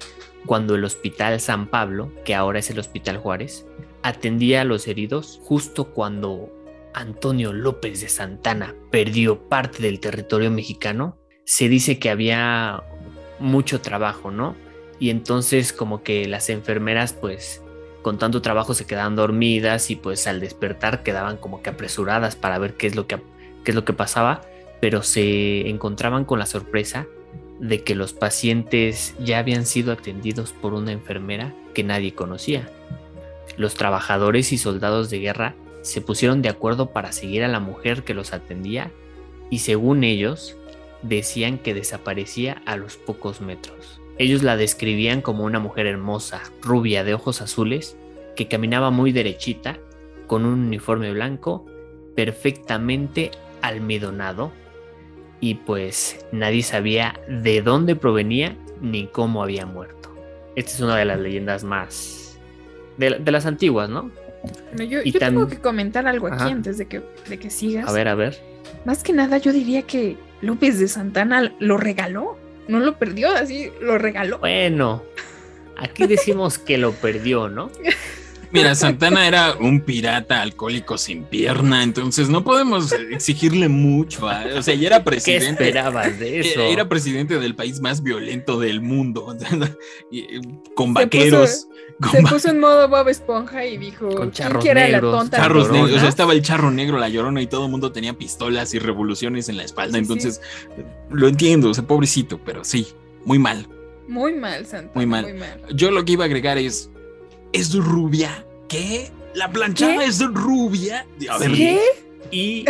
[0.45, 3.65] cuando el Hospital San Pablo, que ahora es el Hospital Juárez,
[4.01, 6.51] atendía a los heridos justo cuando
[6.93, 12.83] Antonio López de Santana perdió parte del territorio mexicano, se dice que había
[13.39, 14.55] mucho trabajo, ¿no?
[14.99, 17.61] Y entonces como que las enfermeras pues
[18.01, 22.57] con tanto trabajo se quedaban dormidas y pues al despertar quedaban como que apresuradas para
[22.57, 23.17] ver qué es lo que,
[23.63, 24.41] qué es lo que pasaba,
[24.79, 27.07] pero se encontraban con la sorpresa
[27.59, 32.69] de que los pacientes ya habían sido atendidos por una enfermera que nadie conocía.
[33.57, 38.03] Los trabajadores y soldados de guerra se pusieron de acuerdo para seguir a la mujer
[38.03, 38.91] que los atendía
[39.49, 40.55] y según ellos
[41.01, 43.98] decían que desaparecía a los pocos metros.
[44.19, 47.97] Ellos la describían como una mujer hermosa, rubia de ojos azules,
[48.35, 49.79] que caminaba muy derechita,
[50.27, 51.65] con un uniforme blanco,
[52.15, 54.51] perfectamente almidonado,
[55.39, 60.13] y pues nadie sabía de dónde provenía ni cómo había muerto.
[60.55, 62.37] Esta es una de las leyendas más
[62.97, 64.11] de, de las antiguas, ¿no?
[64.75, 66.47] Bueno, yo tengo que comentar algo aquí Ajá.
[66.47, 67.87] antes de que, de que sigas.
[67.87, 68.37] A ver, a ver.
[68.85, 72.37] Más que nada, yo diría que López de Santana lo regaló.
[72.69, 74.37] No lo perdió, así lo regaló.
[74.37, 75.03] Bueno,
[75.75, 77.71] aquí decimos que lo perdió, ¿no?
[78.51, 84.27] Mira, Santana era un pirata alcohólico sin pierna, entonces no podemos exigirle mucho.
[84.27, 85.67] a- o sea, ya era ¿Qué presidente.
[85.67, 86.61] esperabas de eso?
[86.61, 89.35] Era presidente del país más violento del mundo,
[90.11, 90.41] eh,
[90.75, 91.67] con Se vaqueros,
[92.01, 94.87] con Se va- puso en modo Bob Esponja y dijo: Con ¿Quién charros quiere a
[94.87, 95.37] la negros, tonta?
[95.37, 95.91] charros negros.
[95.93, 98.79] O sea, estaba el charro negro, la llorona, y todo el mundo tenía pistolas y
[98.79, 99.97] revoluciones en la espalda.
[99.99, 100.11] Sí, sí.
[100.11, 100.41] entonces,
[101.11, 102.87] lo entiendo, o sea, pobrecito, pero sí,
[103.25, 103.67] muy mal.
[104.07, 104.91] Muy mal, Santana.
[104.95, 105.61] Muy mal.
[105.75, 106.89] Yo lo que iba a agregar es:
[107.53, 108.45] ¿es rubia?
[108.67, 109.09] ¿Qué?
[109.33, 110.05] ¿La planchada ¿Qué?
[110.05, 111.05] es rubia?
[111.29, 111.51] A ver.
[112.31, 112.65] Y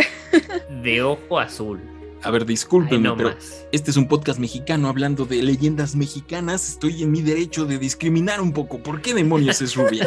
[0.82, 1.80] de ojo azul.
[2.22, 3.66] a ver, discúlpenme, no pero más.
[3.72, 6.68] este es un podcast mexicano hablando de leyendas mexicanas.
[6.68, 8.78] Estoy en mi derecho de discriminar un poco.
[8.82, 10.06] ¿Por qué demonios es rubia?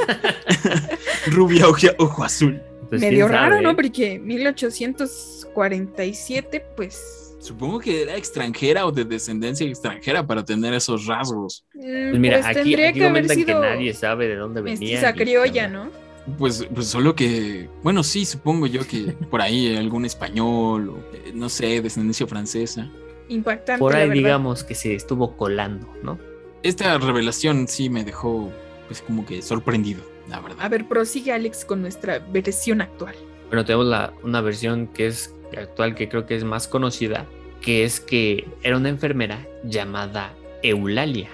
[1.27, 2.61] rubia, ojo, ojo azul.
[2.89, 3.71] Pues, Medio raro, sabe, ¿no?
[3.71, 3.75] ¿eh?
[3.75, 7.22] Porque 1847, pues.
[7.43, 11.65] Supongo que era extranjera o de descendencia extranjera para tener esos rasgos.
[11.73, 11.79] mm,
[12.11, 15.11] Pues mira, pues aquí, aquí que comentan que nadie sabe de dónde venía.
[15.13, 15.67] qué criolla.
[15.67, 15.89] ¿no?
[16.37, 21.31] Pues, pues solo que, bueno, sí, supongo yo que por ahí algún español o eh,
[21.33, 22.89] no sé, descendencia francesa.
[23.27, 23.79] Impactante.
[23.79, 26.17] Por ahí digamos que se estuvo colando, ¿no?
[26.61, 28.53] Esta revelación sí me dejó,
[28.87, 30.69] pues como que sorprendido, la A verdad.
[30.69, 33.15] ver, prosigue Alex con nuestra versión actual.
[33.49, 37.25] Bueno, tenemos la, una versión que es actual, que creo que es más conocida,
[37.61, 41.29] que es que era una enfermera llamada Eulalia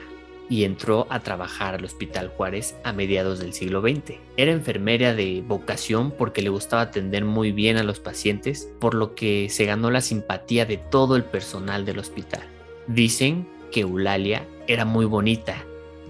[0.49, 4.15] y entró a trabajar al Hospital Juárez a mediados del siglo XX.
[4.35, 9.13] Era enfermera de vocación porque le gustaba atender muy bien a los pacientes, por lo
[9.13, 12.41] que se ganó la simpatía de todo el personal del hospital.
[12.87, 15.63] Dicen que Eulalia era muy bonita,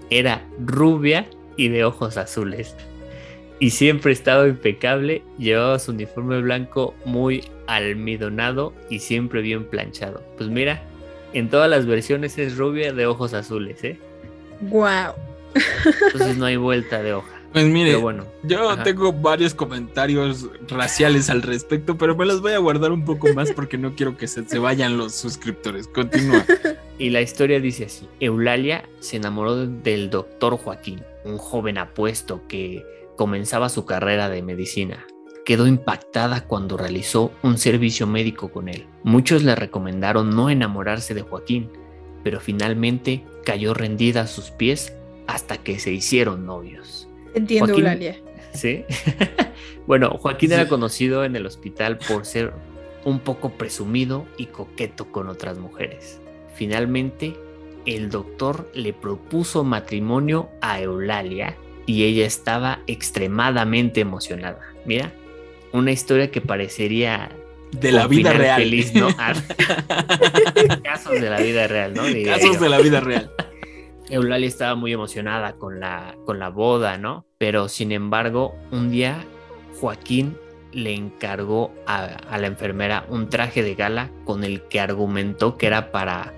[0.08, 2.74] era rubia y de ojos azules.
[3.60, 10.22] Y siempre estaba impecable, llevaba su uniforme blanco muy almidonado y siempre bien planchado.
[10.38, 10.82] Pues mira,
[11.34, 13.98] en todas las versiones es rubia de ojos azules, ¿eh?
[14.62, 15.12] Wow.
[16.06, 17.28] Entonces no hay vuelta de hoja.
[17.52, 18.84] Pues mire, bueno, yo ajá.
[18.84, 23.50] tengo varios comentarios raciales al respecto, pero me los voy a guardar un poco más
[23.50, 25.88] porque no quiero que se, se vayan los suscriptores.
[25.88, 26.46] Continúa.
[26.96, 32.84] Y la historia dice así: Eulalia se enamoró del doctor Joaquín, un joven apuesto que
[33.20, 35.06] comenzaba su carrera de medicina.
[35.44, 38.86] Quedó impactada cuando realizó un servicio médico con él.
[39.02, 41.68] Muchos le recomendaron no enamorarse de Joaquín,
[42.24, 47.10] pero finalmente cayó rendida a sus pies hasta que se hicieron novios.
[47.34, 47.84] Entiendo, Joaquín.
[47.84, 48.16] Eulalia.
[48.54, 48.86] ¿Sí?
[49.86, 50.54] bueno, Joaquín Sí.
[50.54, 52.54] era conocido en el hospital por ser
[53.04, 56.22] un poco presumido y coqueto con otras mujeres.
[56.54, 57.36] Finalmente,
[57.84, 61.54] el doctor le propuso matrimonio a Eulalia
[61.90, 64.60] y ella estaba extremadamente emocionada.
[64.84, 65.10] Mira,
[65.72, 67.30] una historia que parecería
[67.72, 68.60] De la vida real.
[68.62, 69.08] feliz, ¿no?
[69.18, 69.34] Ah,
[70.84, 72.04] Casos de la vida real, ¿no?
[72.04, 72.60] Diría Casos yo.
[72.62, 73.30] de la vida real.
[74.08, 77.26] Eulalia estaba muy emocionada con la, con la boda, ¿no?
[77.38, 79.24] Pero sin embargo, un día
[79.80, 80.36] Joaquín
[80.72, 85.66] le encargó a, a la enfermera un traje de gala con el que argumentó que
[85.66, 86.32] era para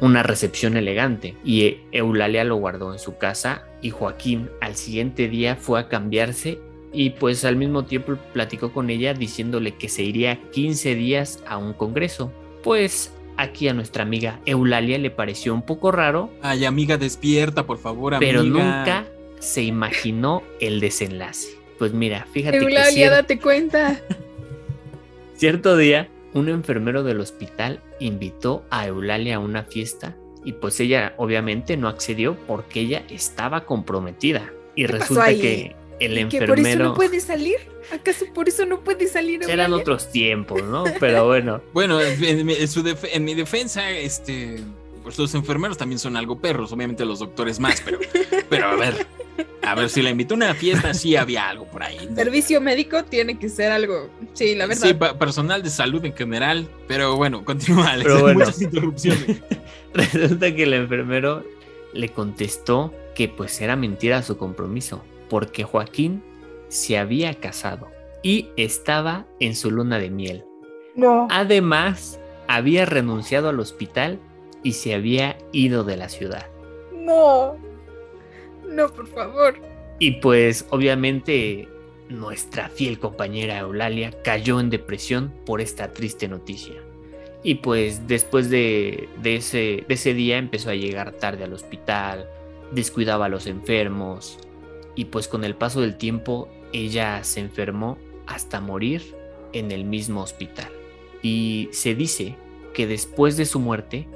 [0.00, 1.34] una recepción elegante.
[1.44, 5.88] Y E- Eulalia lo guardó en su casa y Joaquín al siguiente día fue a
[5.88, 6.58] cambiarse
[6.92, 11.56] y pues al mismo tiempo platicó con ella diciéndole que se iría 15 días a
[11.58, 12.32] un congreso.
[12.62, 17.78] Pues aquí a nuestra amiga Eulalia le pareció un poco raro Ay, amiga, despierta, por
[17.78, 18.30] favor, amiga.
[18.32, 19.04] pero nunca
[19.40, 21.48] se imaginó el desenlace.
[21.78, 24.00] Pues mira, fíjate que Eulalia, date cuenta.
[25.36, 31.14] cierto día un enfermero del hospital invitó a Eulalia a una fiesta y pues ella
[31.16, 34.52] obviamente no accedió porque ella estaba comprometida.
[34.74, 35.40] Y ¿Qué pasó resulta ahí?
[35.40, 37.56] que el ¿Y que por eso enfermero no puede salir?
[37.92, 39.76] ¿Acaso por eso no puede salir eran Eulalia?
[39.76, 40.84] otros tiempos, ¿no?
[41.00, 44.60] Pero bueno, Bueno, en, mi- en su def- en mi defensa, este,
[45.02, 47.98] pues los enfermeros también son algo perros, obviamente los doctores más, pero,
[48.48, 49.06] pero a ver,
[49.62, 51.98] a ver, si la invitó a una fiesta, sí había algo por ahí.
[52.14, 54.08] Servicio médico tiene que ser algo.
[54.34, 54.86] Sí, la verdad.
[54.88, 58.04] Sí, pa- personal de salud en general, pero bueno, continúa, Alex.
[58.04, 58.38] Pero hay bueno.
[58.40, 59.42] Muchas interrupciones.
[59.94, 61.44] Resulta que el enfermero
[61.92, 66.22] le contestó que pues era mentira su compromiso, porque Joaquín
[66.68, 67.88] se había casado
[68.22, 70.44] y estaba en su luna de miel.
[70.94, 71.26] no.
[71.30, 72.18] Además,
[72.48, 74.18] había renunciado al hospital
[74.62, 76.46] y se había ido de la ciudad.
[76.92, 77.56] No.
[78.68, 79.54] No, por favor.
[79.98, 81.68] Y pues obviamente
[82.08, 86.74] nuestra fiel compañera Eulalia cayó en depresión por esta triste noticia.
[87.42, 92.28] Y pues después de, ese, día empezó a llegar tarde al hospital,
[92.72, 94.38] descuidaba a los enfermos
[94.96, 99.14] y pues con el paso del tiempo ella se enfermó hasta morir
[99.52, 100.68] en el mismo hospital.
[101.22, 102.34] Y se dice
[102.74, 104.08] que después de su muerte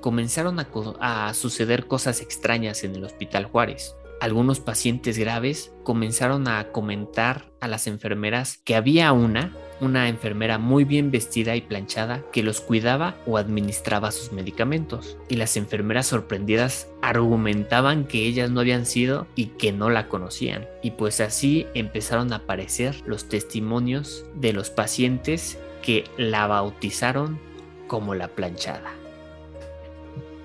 [0.00, 3.94] comenzaron a, co- a suceder cosas extrañas en el Hospital Juárez.
[4.20, 10.82] Algunos pacientes graves comenzaron a comentar a las enfermeras que había una, una enfermera muy
[10.84, 15.16] bien vestida y planchada que los cuidaba o administraba sus medicamentos.
[15.28, 20.66] Y las enfermeras sorprendidas argumentaban que ellas no habían sido y que no la conocían.
[20.82, 27.38] Y pues así empezaron a aparecer los testimonios de los pacientes que la bautizaron
[27.86, 28.92] como la planchada.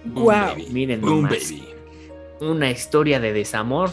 [0.06, 0.68] Baby.
[0.70, 1.54] Miren Boom, nomás.
[2.50, 3.92] Una historia de desamor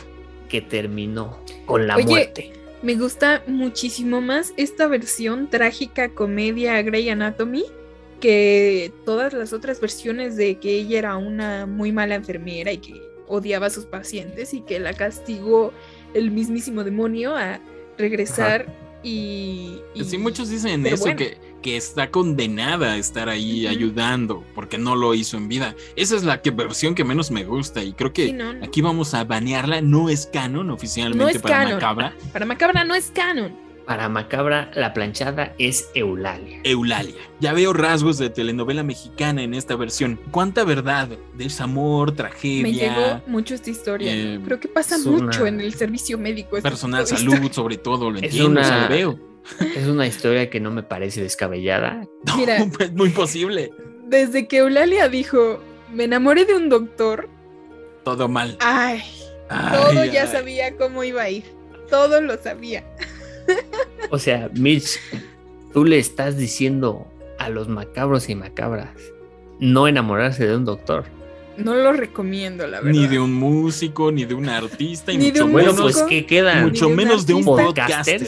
[0.48, 2.52] que terminó con la Oye, muerte.
[2.82, 7.64] Me gusta muchísimo más esta versión trágica comedia Grey Anatomy
[8.20, 13.00] que todas las otras versiones de que ella era una muy mala enfermera y que
[13.28, 15.72] odiaba a sus pacientes y que la castigó
[16.14, 17.60] el mismísimo demonio a
[17.96, 18.66] regresar
[19.02, 21.18] y, y- Sí, muchos dicen pero eso, bueno.
[21.18, 25.74] que, que está condenada a estar ahí ayudando porque no lo hizo en vida.
[25.96, 28.64] Esa es la que, versión que menos me gusta y creo que Sí, no, no.
[28.64, 29.80] aquí vamos a banearla.
[29.80, 31.74] No es canon oficialmente No es para canon.
[31.74, 32.14] Macabra.
[32.32, 33.70] Para Macabra no es canon.
[33.86, 36.60] Para Macabra, la planchada es Eulalia.
[36.62, 37.16] Eulalia.
[37.40, 40.20] Ya veo rasgos de telenovela mexicana en esta versión.
[40.30, 41.08] ¿Cuánta verdad?
[41.36, 44.12] Desamor, tragedia, Me llegó mucho esta historia.
[44.14, 46.60] eh, Creo que pasa mucho en el servicio médico.
[46.62, 49.29] personal, salud, sobre todo, lo Es entiendo, o sea, una- lo veo.
[49.76, 52.06] Es una historia que no me parece descabellada.
[52.26, 52.58] No, Mira.
[52.80, 53.72] es muy posible.
[54.06, 55.60] Desde que Eulalia dijo,
[55.92, 57.28] me enamoré de un doctor,
[58.04, 58.56] Todo mal.
[58.60, 59.02] ay,
[59.48, 60.28] Ay, todo ya ay.
[60.30, 61.44] sabía cómo iba a ir.
[61.88, 62.84] Todo lo sabía.
[64.10, 64.98] O sea, Mitch,
[65.72, 67.06] tú le estás diciendo
[67.38, 68.90] a los macabros y macabras
[69.58, 71.04] no enamorarse de un doctor.
[71.56, 72.92] No lo recomiendo, la verdad.
[72.98, 75.82] Ni de un músico, ni de un artista, y Ni de mucho un Bueno, menos,
[75.82, 76.08] pues músico.
[76.08, 76.54] ¿qué queda?
[76.62, 78.26] mucho de un menos de un podcaster.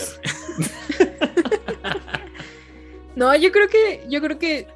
[3.17, 4.67] No, yo creo que, yo creo que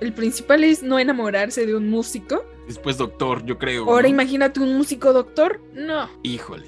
[0.00, 2.44] el principal es no enamorarse de un músico.
[2.66, 3.84] Después doctor, yo creo.
[3.88, 4.08] Ahora ¿no?
[4.08, 5.60] imagínate un músico doctor.
[5.74, 6.66] No, Híjole.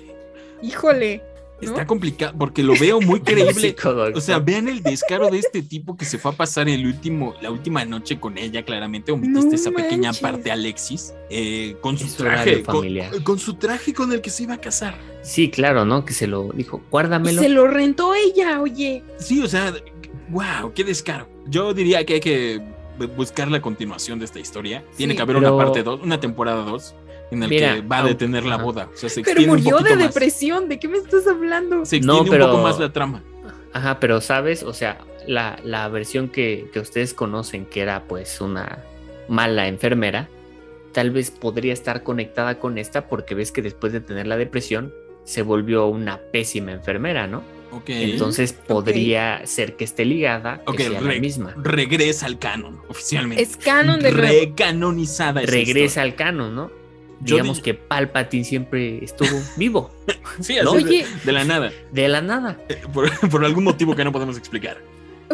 [0.62, 1.22] híjole.
[1.60, 1.70] ¿no?
[1.70, 3.52] Está complicado porque lo veo muy creíble.
[3.52, 4.16] Músico, doctor.
[4.16, 7.34] O sea, vean el descaro de este tipo que se fue a pasar el último,
[7.42, 12.06] la última noche con ella, claramente omitiste No esa pequeña parte, Alexis, eh, con su
[12.06, 13.22] Es traje, con, familiar.
[13.24, 14.94] con su traje con el que se iba a casar.
[15.22, 16.04] Sí, claro, ¿no?
[16.04, 17.42] Que se lo dijo, Y guárdamelo.
[17.42, 19.02] se lo rentó ella, oye.
[19.18, 19.74] Sí, o sea,
[20.28, 21.26] wow, qué descaro.
[21.46, 22.61] Yo diría que hay que
[22.98, 24.84] bu- buscar la continuación de esta historia.
[24.96, 25.16] Tiene Sí.
[25.16, 26.94] que haber Pero- una parte 2, una temporada 2,
[27.30, 28.88] en el Mira, que va a detener la boda.
[28.92, 30.14] O sea, se Pero un murió de más.
[30.14, 30.68] depresión.
[30.68, 31.84] ¿De qué me estás hablando?
[31.84, 33.22] Se No, extiende pero- un poco más la trama.
[33.72, 38.40] Ajá, pero sabes, o sea, la, la versión que, que ustedes conocen, que era pues
[38.40, 38.82] una
[39.28, 40.28] mala enfermera,
[40.92, 44.92] tal vez podría estar conectada con esta porque ves que después de tener la depresión
[45.24, 47.42] se volvió una pésima enfermera, ¿no?
[47.86, 51.54] Entonces podría ser que esté ligada, que sea re- la misma.
[51.62, 53.42] regresa al canon, oficialmente.
[53.42, 54.10] Es canon de.
[54.10, 56.70] Recanonizada esa Regresa al canon, ¿no?
[57.20, 59.90] Yo Digamos di- que Palpatine siempre estuvo vivo.
[60.40, 60.72] Sí, así ¿no?
[60.74, 61.06] de- Oye.
[61.24, 61.72] de, la nada.
[61.90, 62.58] de la nada.
[62.68, 64.78] Eh, Por, por algún motivo que no podemos explicar.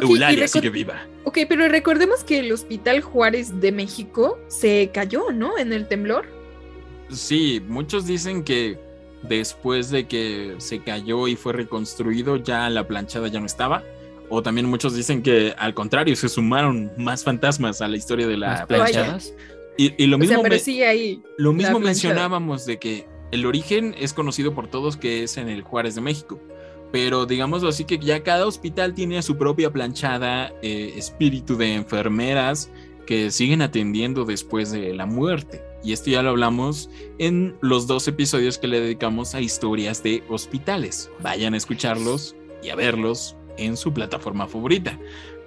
[0.01, 1.07] Eulalia sigue viva.
[1.25, 5.57] Ok, pero recordemos que el Hospital Juárez de México se cayó, ¿no?
[5.59, 6.27] En el temblor.
[7.11, 8.79] Sí, muchos dicen que
[9.29, 13.83] después de que se cayó y fue reconstruido, ya la planchada ya no estaba.
[14.31, 18.37] O también muchos dicen que al contrario, se sumaron más fantasmas a la historia de
[18.37, 19.35] la Las planchadas.
[19.77, 21.23] Y, y lo O mismo, sea, pero me- sigue ahí.
[21.37, 25.63] lo mismo mencionábamos de que el origen es conocido por todos que es en el
[25.63, 26.41] Juárez de México.
[26.93, 32.71] Pero digámoslo así que ya cada hospital tiene su propia planchada, eh, espíritu de enfermeras
[33.07, 35.61] que siguen atendiendo después de la muerte.
[35.85, 40.23] Y esto ya lo hablamos en los dos episodios que le dedicamos a historias de
[40.29, 41.11] hospitales.
[41.23, 44.99] Vayan a escucharlos y a verlos en su plataforma favorita.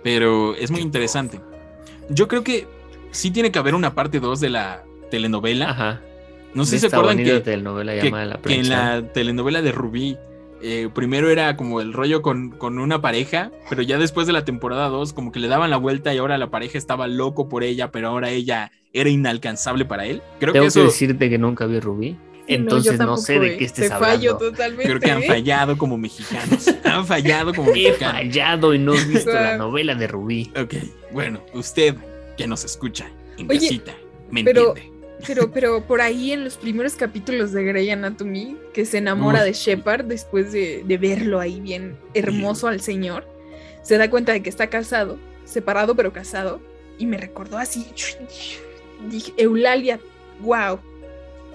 [0.04, 1.42] Pero es muy interesante.
[2.10, 2.68] Yo creo que
[3.12, 5.72] sí tiene que haber una parte 2 de la telenovela.
[5.72, 6.02] Ajá.
[6.54, 8.12] No sé si se acuerdan que, telenovela que-
[8.44, 10.18] que en la telenovela de Rubí
[10.62, 14.46] eh, primero era como el rollo con, con una pareja, pero ya después de la
[14.46, 17.64] temporada 2 como que le daban la vuelta y ahora la pareja estaba loco por
[17.64, 20.22] ella, pero ahora ella era inalcanzable para él.
[20.40, 22.18] Creo Tengo que eso que decirte que nunca vi Rubí.
[22.50, 23.58] Entonces no, sé de eh.
[23.58, 24.38] qué estés hablando.
[24.38, 24.86] totalmente.
[24.86, 25.28] creo que han ¿eh?
[25.28, 26.68] fallado como mexicanos.
[26.86, 28.16] han fallado como He mexicanos.
[28.22, 30.52] fallado y no he visto la novela de Rubí.
[30.60, 30.76] Ok,
[31.12, 31.96] bueno, usted
[32.38, 33.94] que nos escucha en Oye, casita,
[34.32, 34.97] me pero- entiende.
[35.26, 39.46] Pero, pero por ahí en los primeros capítulos de Grey Anatomy, que se enamora Uf.
[39.46, 43.26] de Shepard después de, de verlo ahí bien hermoso al señor,
[43.82, 46.62] se da cuenta de que está casado, separado pero casado,
[47.00, 47.88] y me recordó así.
[49.10, 50.00] Dije, Eulalia,
[50.42, 50.80] wow.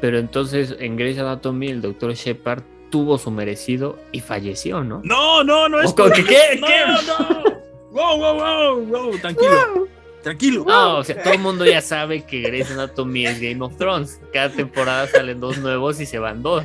[0.01, 5.01] Pero entonces en Grey's Anatomy el doctor Shepard tuvo su merecido y falleció, ¿no?
[5.05, 6.67] No, no, no es ¿O qué- qué- no.
[7.93, 9.87] Wow, wow, wow, wow, tranquilo,
[10.23, 10.65] tranquilo.
[10.67, 14.21] No, o sea, todo el mundo ya sabe que Grey's Anatomy es Game of Thrones.
[14.33, 16.65] Cada temporada salen dos nuevos y se van dos.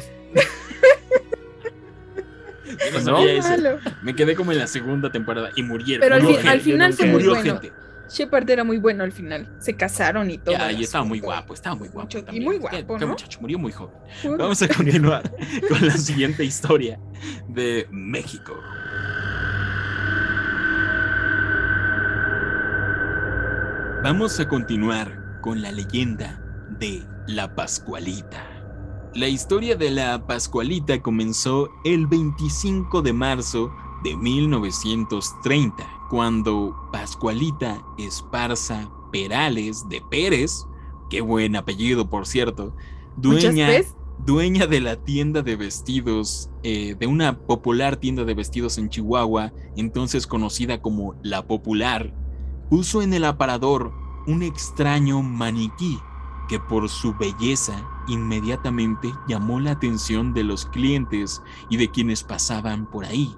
[2.65, 3.17] Yo no ¿no?
[3.17, 3.49] sabía eso.
[3.49, 3.79] Malo.
[4.01, 6.01] Me quedé como en la segunda temporada y murieron.
[6.01, 7.59] Pero al, final muy murió bueno.
[7.59, 7.71] gente.
[8.09, 9.49] Shepard era muy bueno al final.
[9.59, 10.53] Se casaron y todo.
[10.53, 12.17] Ya, y estaba muy guapo, estaba muy guapo.
[12.17, 13.07] Mucho- y muy guapo, qué ¿no?
[13.07, 13.95] muchacho, murió muy joven.
[14.37, 15.29] Vamos a continuar
[15.69, 16.99] con la siguiente historia
[17.47, 18.57] de México.
[24.07, 26.41] Vamos a continuar con la leyenda
[26.79, 28.41] de la Pascualita.
[29.13, 33.69] La historia de la Pascualita comenzó el 25 de marzo
[34.05, 40.65] de 1930, cuando Pascualita Esparza Perales de Pérez,
[41.09, 42.77] qué buen apellido por cierto,
[43.17, 43.67] dueña,
[44.25, 49.51] dueña de la tienda de vestidos, eh, de una popular tienda de vestidos en Chihuahua,
[49.75, 52.13] entonces conocida como La Popular,
[52.69, 53.93] puso en el aparador
[54.27, 55.99] un extraño maniquí
[56.47, 62.89] que por su belleza inmediatamente llamó la atención de los clientes y de quienes pasaban
[62.89, 63.35] por ahí.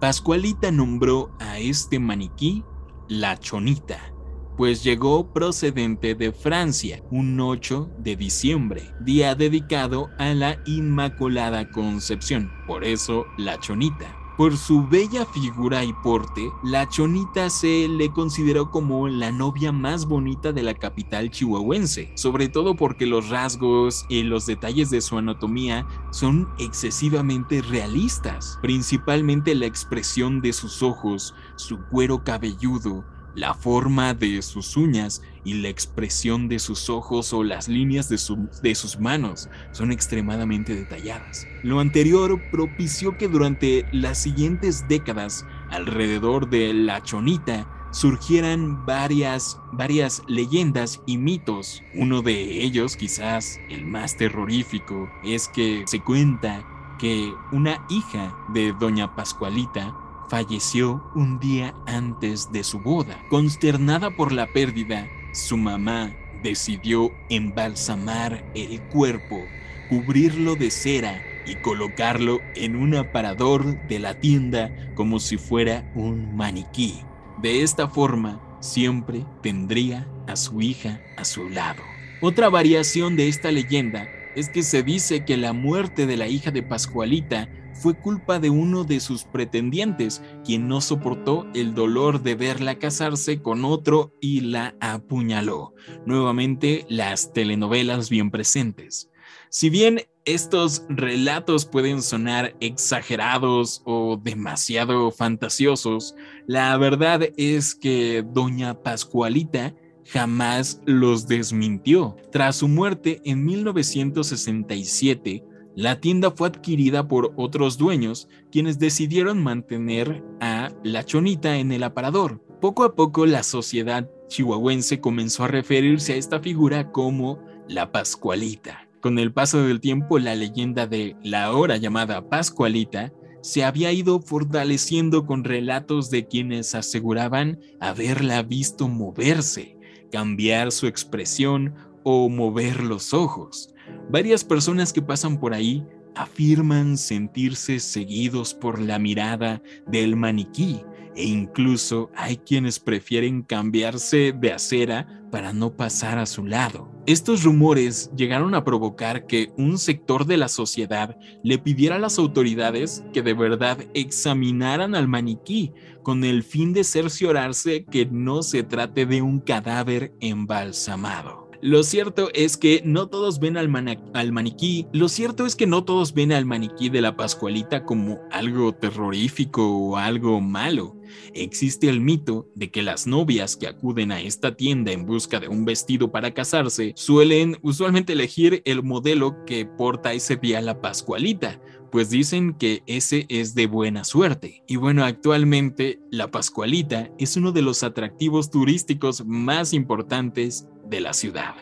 [0.00, 2.64] Pascualita nombró a este maniquí
[3.08, 4.12] La Chonita,
[4.56, 12.50] pues llegó procedente de Francia un 8 de diciembre, día dedicado a la Inmaculada Concepción,
[12.66, 14.21] por eso La Chonita.
[14.36, 20.06] Por su bella figura y porte, la Chonita se le consideró como la novia más
[20.06, 25.18] bonita de la capital chihuahuense, sobre todo porque los rasgos y los detalles de su
[25.18, 33.04] anatomía son excesivamente realistas, principalmente la expresión de sus ojos, su cuero cabelludo,
[33.34, 38.18] la forma de sus uñas y la expresión de sus ojos o las líneas de,
[38.62, 41.46] de, sus manos son extremadamente detalladas.
[41.62, 50.22] Lo anterior propició que durante las siguientes décadas alrededor de la chonita surgieran varias, varias
[50.26, 51.82] leyendas y mitos.
[51.94, 56.64] Uno de ellos, quizás el más terrorífico, es que se cuenta
[56.98, 59.94] que una hija de doña Pascualita
[60.32, 63.22] falleció un día antes de su boda.
[63.28, 69.44] Consternada por la pérdida, su mamá decidió embalsamar el cuerpo,
[69.90, 76.34] cubrirlo de cera y colocarlo en un aparador de la tienda como si fuera un
[76.34, 77.02] maniquí.
[77.42, 81.82] De esta forma, siempre tendría a su hija a su lado.
[82.22, 86.50] Otra variación de esta leyenda es que se dice que la muerte de la hija
[86.50, 92.34] de Pascualita fue culpa de uno de sus pretendientes, quien no soportó el dolor de
[92.34, 95.74] verla casarse con otro y la apuñaló.
[96.06, 99.10] Nuevamente las telenovelas bien presentes.
[99.48, 106.14] Si bien estos relatos pueden sonar exagerados o demasiado fantasiosos,
[106.46, 109.74] la verdad es que doña Pascualita
[110.06, 112.16] jamás los desmintió.
[112.30, 115.44] Tras su muerte en 1967,
[115.74, 121.82] la tienda fue adquirida por otros dueños, quienes decidieron mantener a la chonita en el
[121.82, 122.40] aparador.
[122.60, 128.88] Poco a poco la sociedad chihuahuense comenzó a referirse a esta figura como la Pascualita.
[129.00, 134.20] Con el paso del tiempo, la leyenda de la ahora llamada Pascualita se había ido
[134.20, 139.76] fortaleciendo con relatos de quienes aseguraban haberla visto moverse,
[140.12, 143.74] cambiar su expresión o mover los ojos.
[144.12, 150.82] Varias personas que pasan por ahí afirman sentirse seguidos por la mirada del maniquí
[151.16, 156.92] e incluso hay quienes prefieren cambiarse de acera para no pasar a su lado.
[157.06, 162.18] Estos rumores llegaron a provocar que un sector de la sociedad le pidiera a las
[162.18, 168.62] autoridades que de verdad examinaran al maniquí con el fin de cerciorarse que no se
[168.62, 171.41] trate de un cadáver embalsamado.
[171.62, 173.70] Lo cierto es que no todos ven al,
[174.14, 178.18] al, maniquí, lo cierto es que no todos ven al maniquí de la Pascualita como
[178.32, 180.96] algo terrorífico o algo malo.
[181.34, 185.46] Existe el mito de que las novias que acuden a esta tienda en busca de
[185.46, 191.60] un vestido para casarse suelen usualmente elegir el modelo que porta ese día la Pascualita,
[191.92, 194.64] pues dicen que ese es de buena suerte.
[194.66, 201.12] Y bueno, actualmente la Pascualita es uno de los atractivos turísticos más importantes de la
[201.12, 201.54] ciudad.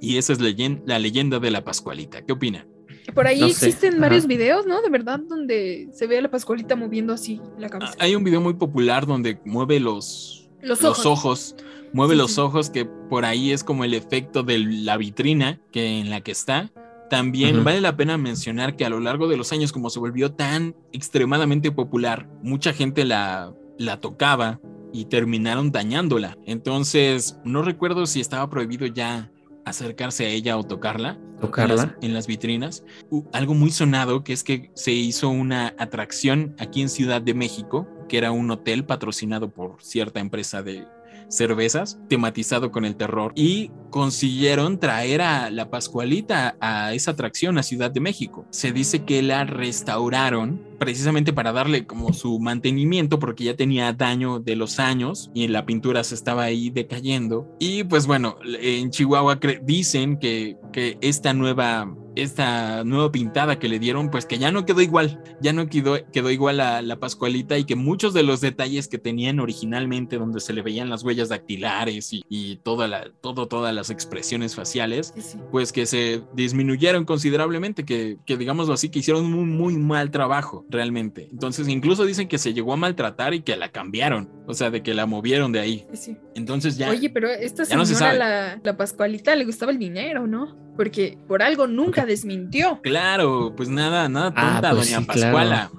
[0.00, 2.22] Y esa es la leyenda de la Pascualita.
[2.22, 2.66] ¿Qué opina?
[3.14, 4.82] Por ahí existen varios videos, ¿no?
[4.82, 7.94] De verdad, donde se ve a la Pascualita moviendo así la cabeza.
[7.98, 11.56] Ah, hay un video muy popular donde mueve los, los, ojos.
[11.92, 16.10] Mueve los ojos, que por ahí es como el efecto de la vitrina que en
[16.10, 16.70] la que está.
[17.08, 20.32] También vale la pena mencionar que a lo largo de los años, como se volvió
[20.32, 24.60] tan extremadamente popular, mucha gente la, la tocaba
[24.94, 26.38] y terminaron dañándola.
[26.46, 29.30] Entonces, no recuerdo si estaba prohibido ya
[29.64, 31.18] acercarse a ella o tocarla.
[31.40, 31.96] Tocarla.
[32.00, 32.84] En las, vitrinas.
[33.32, 37.88] algo muy sonado que es que se hizo una atracción aquí en Ciudad de México,
[38.08, 40.86] que era un hotel patrocinado por cierta empresa de
[41.28, 47.62] cervezas tematizado con el terror y consiguieron traer a la Pascualita a esa atracción a
[47.62, 48.44] Ciudad de México.
[48.50, 54.40] Se dice que la restauraron precisamente para darle como su mantenimiento porque ya tenía daño
[54.40, 57.48] de los años y la pintura se estaba ahí decayendo.
[57.60, 61.86] Y pues bueno, en Chihuahua dicen que, que esta nueva
[62.16, 65.98] esta nueva pintada que le dieron, pues que ya no quedó igual, ya no quedó,
[66.12, 70.40] quedó igual a la Pascualita y que muchos de los detalles que tenían originalmente, donde
[70.40, 75.12] se le veían las huellas dactilares y, toda la, todo, todas las expresiones faciales,
[75.50, 80.64] pues que se disminuyeron considerablemente, que, que digámoslo así, que hicieron un muy mal trabajo
[80.70, 81.28] realmente.
[81.30, 84.82] Entonces incluso dicen que se llegó a maltratar y que la cambiaron, o sea, de
[84.82, 85.86] que la movieron de ahí.
[86.34, 86.88] Entonces ya...
[86.88, 90.64] Oye, pero esta señora, la, la Pascualita, le gustaba el dinero, ¿no?
[90.76, 92.80] porque por algo nunca desmintió.
[92.82, 95.70] Claro, pues nada, nada ah, tonta, pues doña Pascuala.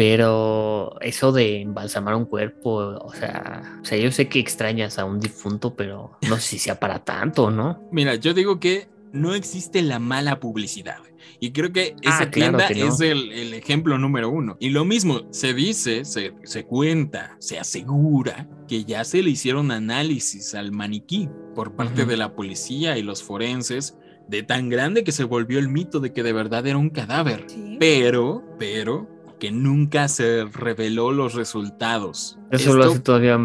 [0.00, 5.04] Pero eso de embalsamar un cuerpo, o sea, o sea, yo sé que extrañas a
[5.04, 7.86] un difunto, pero no sé si sea para tanto, ¿no?
[7.92, 11.00] Mira, yo digo que no existe la mala publicidad.
[11.38, 14.56] Y creo que ah, esa tienda es el, ejemplo número uno.
[14.58, 19.70] Y lo mismo, se dice, se, se, cuenta, se asegura que ya se le hicieron
[19.70, 23.98] análisis al maniquí por parte de la policía y los forenses
[24.28, 27.46] de tan grande que se volvió el mito de que de verdad era un cadáver.
[27.78, 32.38] Pero, pero, que nunca se reveló los resultados.
[32.52, 33.38] Eso lo Esto- hace todavía.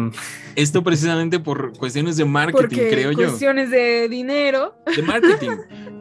[0.54, 3.16] Esto precisamente por cuestiones de marketing, Porque creo yo.
[3.18, 4.76] cuestiones de dinero.
[4.94, 5.50] De marketing.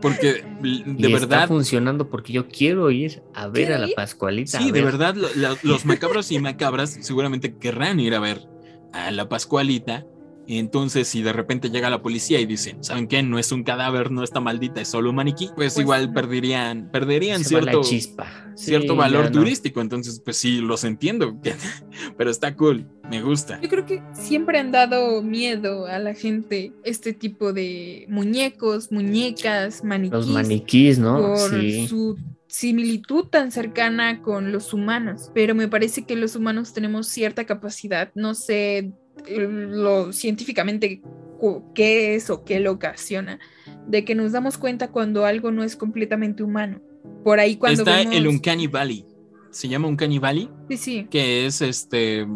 [0.02, 3.88] Porque y de está verdad, funcionando porque yo quiero ir a ver a la.
[3.96, 4.60] Pascualita.
[4.60, 4.84] sí, de ver.
[4.92, 8.48] verdad, lo- lo- los macabros y macabras seguramente querrán ir a ver
[8.94, 10.06] a la Pascualita.
[10.48, 13.24] Entonces, si de repente llega la policía y dicen, ¿saben qué?
[13.24, 16.90] No es un cadáver, no está maldita, es solo un maniquí, pues, Pues, igual perderían,
[16.92, 18.28] perderían cierto, chispa.
[18.56, 19.32] cierto Sí, valor no.
[19.32, 19.82] turístico.
[19.82, 21.38] Entonces, pues sí, los entiendo.
[22.18, 23.60] Pero está cool, me gusta.
[23.62, 29.84] Yo creo que siempre han dado miedo a la gente este tipo de muñecos, muñecas,
[29.84, 30.14] maniquís.
[30.14, 31.22] Los maniquís, ¿no?
[31.22, 31.88] por Sí.
[31.88, 32.18] su
[32.48, 38.12] similitud tan cercana con los humanos, pero me parece que los humanos tenemos cierta capacidad,
[38.16, 38.94] no sé
[39.28, 41.02] lo científicamente
[41.74, 43.40] qué es o qué lo ocasiona,
[43.88, 46.82] de que nos damos cuenta cuando algo no es completamente humano.
[47.24, 48.16] Por ahí cuando está vemos...
[48.16, 49.06] el Uncanny Valley.
[49.52, 52.28] Se llama Uncanny Valley, Sí, sí, que es este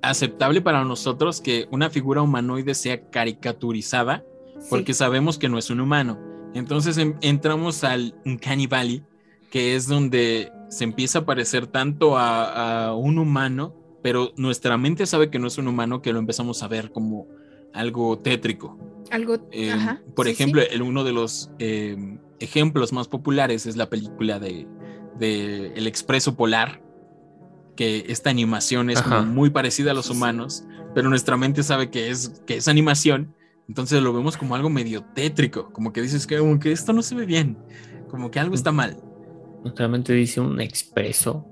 [0.00, 4.24] aceptable para nosotros que una figura humanoide sea caricaturizada
[4.60, 4.66] sí.
[4.70, 6.18] porque sabemos que no es un humano.
[6.54, 9.02] Entonces em- entramos al Uncanny Valley,
[9.50, 13.74] que es donde se empieza a parecer tanto a, a un humano,
[14.06, 17.26] pero nuestra mente sabe que no es un humano, que lo empezamos a ver como
[17.72, 18.78] algo tétrico.
[19.10, 19.48] algo...
[19.50, 20.42] Eh, ajá, por sí, sí.
[20.44, 21.96] ejemplo, el- uno de los eh,
[22.38, 24.68] ejemplos más populares es la película de,
[25.18, 26.80] de El Expreso Polar,
[27.74, 30.62] que esta animación es como muy parecida a los humanos,
[30.94, 33.34] pero nuestra mente sabe que es, que es animación,
[33.66, 37.02] entonces lo vemos como algo medio tétrico, como que dices que, como que esto no
[37.02, 37.58] se ve bien,
[38.08, 38.96] como que algo está mal.
[39.74, 41.44] Realmente dice un expreso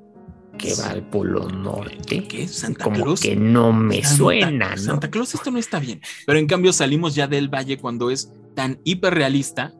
[0.58, 2.24] que va al Polo Norte.
[2.28, 2.48] ¿Qué?
[2.48, 3.20] ¿Santa Como Claus?
[3.20, 4.76] que no me Santa- suena, ¿no?
[4.78, 6.00] Santa Claus, esto no está bien.
[6.26, 9.74] Pero en cambio salimos ya del valle cuando es tan hiperrealista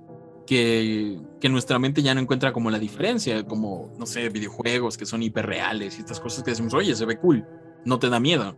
[0.47, 5.07] que, que nuestra mente ya no encuentra como la diferencia, como, no sé, videojuegos que
[5.07, 7.45] son hiperreales y estas cosas que decimos, oye, se ve cool,
[7.85, 8.57] no te da miedo.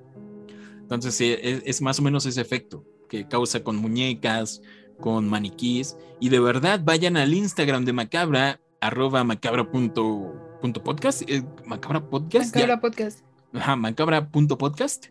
[0.81, 4.63] Entonces sí, es, es más o menos ese efecto que causa con muñecas,
[5.01, 5.97] con maniquís.
[6.21, 12.01] Y de verdad, vayan al Instagram de Macabra, arroba macabra punto, punto podcast, eh, macabra
[12.09, 12.55] podcast.
[12.55, 12.61] ya.
[12.61, 13.21] Macabra Podcast.
[13.53, 15.07] Ajá, macabra.podcast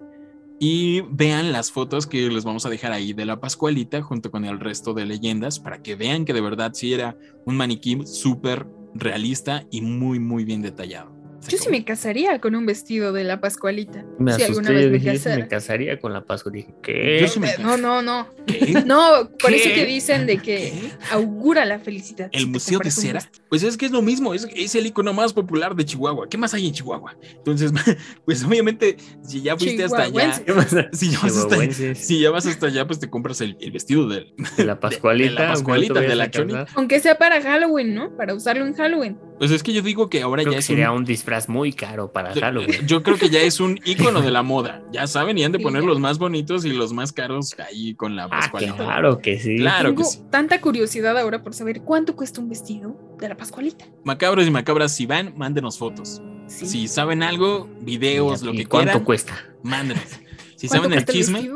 [0.59, 4.45] y vean las fotos que les vamos a dejar ahí de la Pascualita junto con
[4.45, 8.65] el resto de leyendas para que vean que de verdad sí era un maniquí súper
[8.93, 11.14] realista y muy, muy bien detallado.
[11.39, 14.03] Se Yo sí me casaría con un vestido de la Pascualita.
[14.17, 15.35] Me si asusté, alguna yo vez me dije, sí casara.
[15.37, 16.51] me casaría con la Pascua.
[16.51, 17.19] Dije, ¿qué?
[17.21, 18.27] Yo sí me- No, no, no.
[18.47, 18.83] ¿Qué?
[18.85, 20.91] No, por eso que dicen de que ¿Qué?
[21.11, 22.29] augura la felicidad.
[22.31, 23.19] ¿El Museo de Cera?
[23.49, 26.27] Pues es que es lo mismo, es, es el icono más popular de Chihuahua.
[26.29, 27.15] ¿Qué más hay en Chihuahua?
[27.37, 27.71] Entonces,
[28.25, 32.45] pues obviamente, si ya fuiste hasta allá, si ya vas hasta, Chihuahuenses si ya vas
[32.45, 35.29] hasta allá, pues te compras el, el vestido de la Pascualita.
[35.29, 36.65] de la Pascualita, de la.
[36.75, 38.15] Aunque sea para Halloween, ¿no?
[38.15, 39.17] Para usarlo en Halloween.
[39.37, 41.49] Pues es que yo digo que ahora Creo ya que es sería un, un disfraz
[41.49, 42.69] muy caro para yo- Halloween.
[42.87, 44.81] Yo creo que ya es un icono de la moda.
[44.93, 48.15] Ya saben, y han de poner los más bonitos y los más caros ahí con
[48.15, 48.75] la Ah, Pascualita.
[48.77, 49.57] claro que sí.
[49.57, 50.19] Claro que Tengo sí.
[50.29, 53.85] tanta curiosidad ahora por saber cuánto cuesta un vestido de la Pascualita.
[54.05, 56.21] Macabros y macabras, si van, mándenos fotos.
[56.47, 56.65] Sí.
[56.67, 59.33] Si saben algo, videos, ¿Y lo que ¿Cuánto quieran, cuesta?
[59.63, 60.03] mándenos.
[60.55, 61.49] Si ¿Cuánto saben el chisme,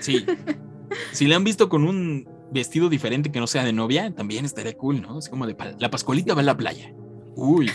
[0.00, 0.24] sí.
[1.12, 4.74] Si le han visto con un vestido diferente que no sea de novia, también estaría
[4.76, 5.18] cool, ¿no?
[5.18, 6.92] Es como de la Pascualita va a la playa.
[7.36, 7.70] Uy,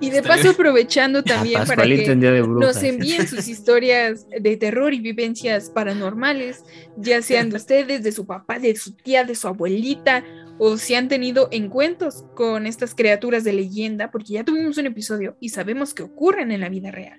[0.00, 5.70] Y de paso aprovechando también para que nos envíen sus historias de terror y vivencias
[5.70, 6.64] paranormales,
[6.96, 10.24] ya sean de ustedes, de su papá, de su tía, de su abuelita,
[10.58, 15.36] o si han tenido encuentros con estas criaturas de leyenda, porque ya tuvimos un episodio
[15.40, 17.18] y sabemos que ocurren en la vida real.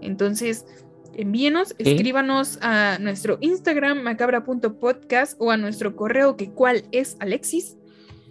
[0.00, 0.64] Entonces,
[1.14, 7.76] envíenos, escríbanos a nuestro Instagram macabra.podcast o a nuestro correo que cuál es Alexis.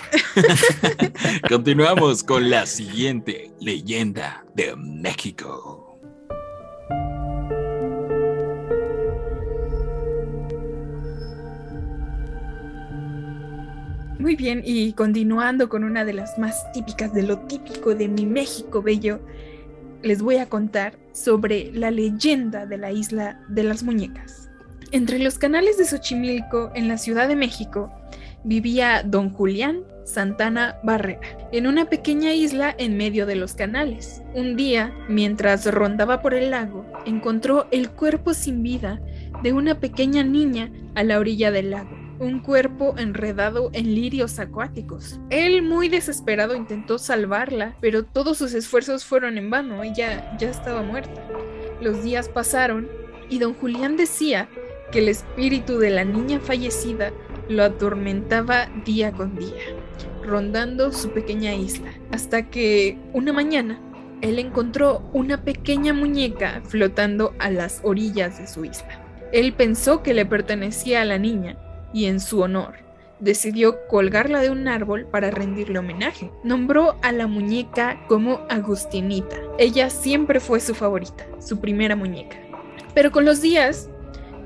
[1.48, 5.73] Continuamos con la siguiente leyenda de México.
[14.18, 18.26] Muy bien, y continuando con una de las más típicas de lo típico de mi
[18.26, 19.20] México bello,
[20.02, 24.50] les voy a contar sobre la leyenda de la isla de las muñecas.
[24.92, 27.92] Entre los canales de Xochimilco, en la Ciudad de México,
[28.44, 34.22] vivía don Julián Santana Barrera, en una pequeña isla en medio de los canales.
[34.34, 39.00] Un día, mientras rondaba por el lago, encontró el cuerpo sin vida
[39.42, 45.18] de una pequeña niña a la orilla del lago, un cuerpo enredado en lirios acuáticos.
[45.30, 50.82] Él, muy desesperado, intentó salvarla, pero todos sus esfuerzos fueron en vano, ella ya estaba
[50.82, 51.22] muerta.
[51.80, 52.88] Los días pasaron
[53.28, 54.48] y don Julián decía
[54.92, 57.12] que el espíritu de la niña fallecida
[57.48, 59.62] lo atormentaba día con día,
[60.22, 63.80] rondando su pequeña isla, hasta que una mañana
[64.24, 69.00] él encontró una pequeña muñeca flotando a las orillas de su isla.
[69.32, 71.58] Él pensó que le pertenecía a la niña
[71.94, 72.84] y en su honor
[73.20, 76.30] decidió colgarla de un árbol para rendirle homenaje.
[76.42, 79.36] Nombró a la muñeca como Agustinita.
[79.58, 82.36] Ella siempre fue su favorita, su primera muñeca.
[82.92, 83.88] Pero con los días,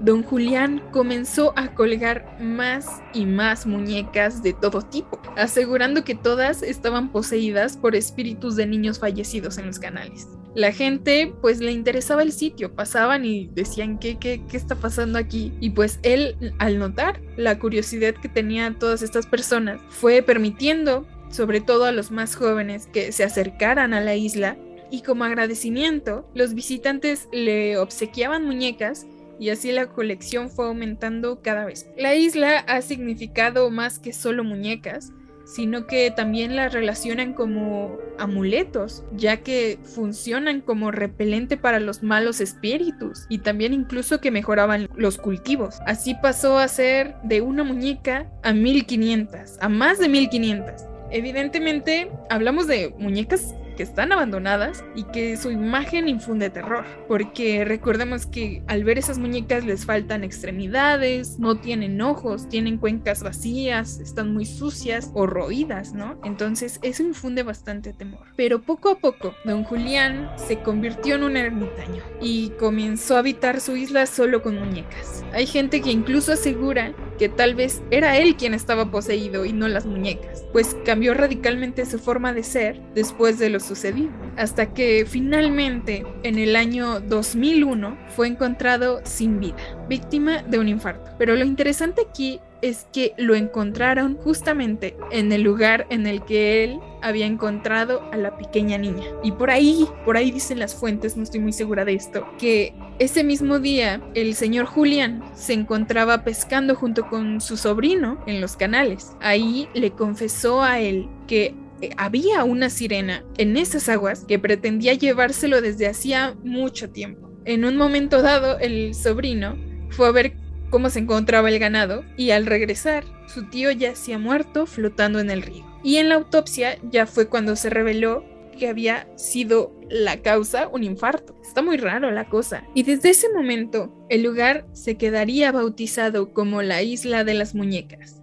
[0.01, 6.63] don Julián comenzó a colgar más y más muñecas de todo tipo, asegurando que todas
[6.63, 10.29] estaban poseídas por espíritus de niños fallecidos en los canales.
[10.55, 15.19] La gente pues le interesaba el sitio, pasaban y decían ¿qué, qué, qué está pasando
[15.19, 15.53] aquí?
[15.61, 21.61] Y pues él al notar la curiosidad que tenían todas estas personas fue permitiendo sobre
[21.61, 24.57] todo a los más jóvenes que se acercaran a la isla
[24.91, 29.07] y como agradecimiento los visitantes le obsequiaban muñecas
[29.39, 31.89] y así la colección fue aumentando cada vez.
[31.97, 35.13] La isla ha significado más que solo muñecas,
[35.49, 42.43] sino que también la relacionan como amuletos, ya que funcionan como repelente para los malos
[42.43, 45.79] espíritus y también incluso que mejoraban los cultivos.
[45.87, 50.85] Así pasó a ser de una muñeca a 1500, a más de 1500.
[51.11, 58.27] Evidentemente, hablamos de muñecas que están abandonadas y que su imagen infunde terror, porque recordemos
[58.27, 64.35] que al ver esas muñecas les faltan extremidades, no tienen ojos, tienen cuencas vacías, están
[64.35, 66.19] muy sucias o roídas, ¿no?
[66.25, 68.27] Entonces eso infunde bastante temor.
[68.35, 73.61] Pero poco a poco, don Julián se convirtió en un ermitaño y comenzó a habitar
[73.61, 75.25] su isla solo con muñecas.
[75.33, 79.69] Hay gente que incluso asegura que tal vez era él quien estaba poseído y no
[79.69, 85.05] las muñecas, pues cambió radicalmente su forma de ser después de lo sucedido, hasta que
[85.07, 89.57] finalmente en el año 2001 fue encontrado sin vida,
[89.89, 91.11] víctima de un infarto.
[91.19, 96.65] Pero lo interesante aquí es que lo encontraron justamente en el lugar en el que
[96.65, 99.05] él había encontrado a la pequeña niña.
[99.23, 102.75] Y por ahí, por ahí dicen las fuentes, no estoy muy segura de esto, que
[102.99, 108.57] ese mismo día el señor Julián se encontraba pescando junto con su sobrino en los
[108.57, 109.13] canales.
[109.21, 114.95] Ahí le confesó a él que eh, había una sirena en esas aguas que pretendía
[114.95, 117.31] llevárselo desde hacía mucho tiempo.
[117.45, 119.57] En un momento dado, el sobrino
[119.91, 120.35] fue a ver
[120.71, 125.43] cómo se encontraba el ganado y al regresar, su tío yacía muerto flotando en el
[125.43, 125.65] río.
[125.83, 128.25] Y en la autopsia ya fue cuando se reveló
[128.59, 131.35] que había sido la causa un infarto.
[131.43, 132.65] Está muy raro la cosa.
[132.75, 138.18] Y desde ese momento, el lugar se quedaría bautizado como la Isla de las Muñecas,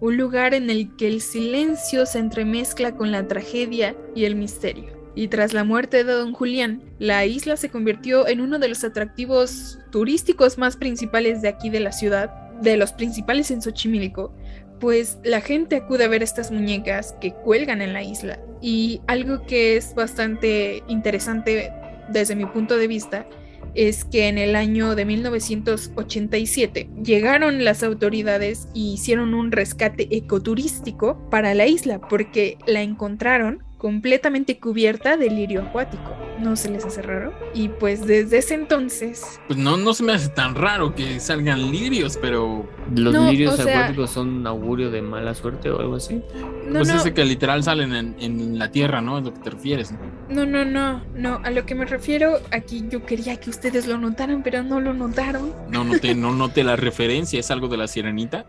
[0.00, 5.00] un lugar en el que el silencio se entremezcla con la tragedia y el misterio
[5.14, 8.84] y tras la muerte de don Julián, la isla se convirtió en uno de los
[8.84, 12.30] atractivos turísticos más principales de aquí de la ciudad,
[12.60, 14.32] de los principales en Xochimilco,
[14.78, 18.38] pues la gente acude a ver estas muñecas que cuelgan en la isla.
[18.62, 21.72] Y algo que es bastante interesante
[22.08, 23.26] desde mi punto de vista
[23.74, 31.28] es que en el año de 1987 llegaron las autoridades y hicieron un rescate ecoturístico
[31.30, 36.14] para la isla porque la encontraron completamente cubierta de lirio acuático.
[36.38, 37.32] ¿No se les hace raro?
[37.54, 39.40] Y pues desde ese entonces...
[39.46, 42.68] Pues no, no se me hace tan raro que salgan lirios, pero...
[42.94, 46.20] ¿Los No, lirios o sea- acuáticos son un augurio de mala suerte o algo así?
[46.66, 49.16] No, pues no, ese que literal salen en, en la tierra, ¿no?
[49.18, 49.94] Es lo que te refieres.
[50.28, 51.40] no, no, no, no.
[51.42, 54.92] A lo que me refiero aquí yo quería que ustedes lo notaran, pero no lo
[54.92, 55.54] notaron.
[55.70, 58.44] No noté, no noté la referencia, es algo de la sirenita.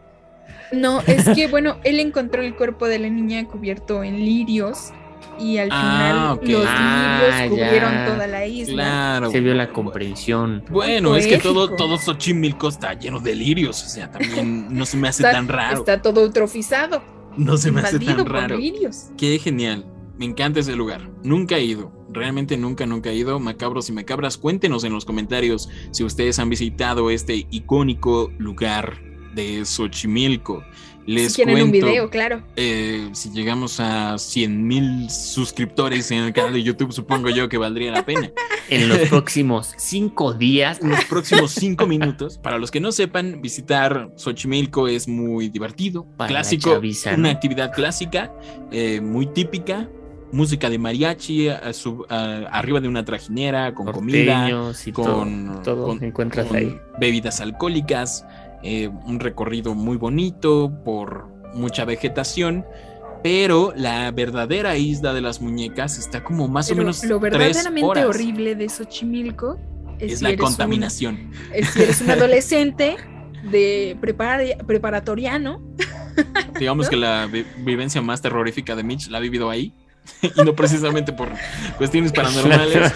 [0.73, 4.91] No, es que bueno, él encontró el cuerpo de la niña cubierto en lirios
[5.41, 6.47] y al Ah, final ok.
[6.59, 8.05] los Ah, lirios cubrieron ya.
[8.05, 8.73] toda la isla.
[8.83, 9.31] Claro.
[9.31, 10.63] Se vio la comprensión.
[10.69, 14.97] Bueno, es que todo, todo Xochimilco está lleno de lirios, o sea, también no se
[14.97, 15.79] me hace Está, tan raro.
[15.79, 17.01] está todo eutrofizado,
[17.37, 18.57] No se me hace tan raro.
[18.57, 19.07] lirios.
[19.17, 19.85] Qué genial.
[20.17, 21.09] Me encanta ese lugar.
[21.23, 21.91] Nunca he ido.
[22.13, 23.39] Realmente nunca, nunca he ido.
[23.39, 28.99] Macabros y macabras, cuéntenos en los comentarios si ustedes han visitado este icónico lugar
[29.33, 30.63] de Xochimilco.
[31.05, 32.43] Les si quieren cuento, un video, claro.
[32.55, 37.57] eh, si llegamos a 100 mil suscriptores en el canal de YouTube, supongo yo que
[37.57, 38.29] valdría la pena.
[38.69, 40.79] en los próximos cinco días.
[40.81, 42.37] En los próximos cinco minutos.
[42.37, 47.71] Para los que no sepan, visitar Xochimilco es muy divertido, Para clásico, chaviza, una actividad
[47.73, 48.31] clásica,
[48.71, 49.89] eh, muy típica.
[50.33, 54.47] Música de mariachi, a su- a- arriba de una trajinera, con comida,
[54.85, 55.05] y con,
[55.47, 56.79] todo, todo con- encuentras con ahí.
[57.01, 58.25] bebidas alcohólicas,
[58.63, 62.65] eh, un recorrido muy bonito por mucha vegetación,
[63.23, 67.31] pero la verdadera isla de las muñecas está como más Pero o menos lo tres
[67.33, 68.05] verdaderamente horas.
[68.05, 69.59] horrible de Xochimilco
[69.99, 71.31] es, es si la eres un- contaminación.
[71.53, 72.95] es si eres un adolescente
[73.51, 75.61] de prepara- preparatoriano
[76.59, 79.73] Digamos que la vi- vivencia más terrorífica de Mitch la ha vivido ahí.
[80.21, 81.29] y no precisamente por
[81.77, 82.91] cuestiones paranormales.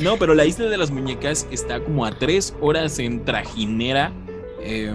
[0.00, 4.12] No, pero la isla de las muñecas está como a tres horas en trajinera
[4.62, 4.94] eh,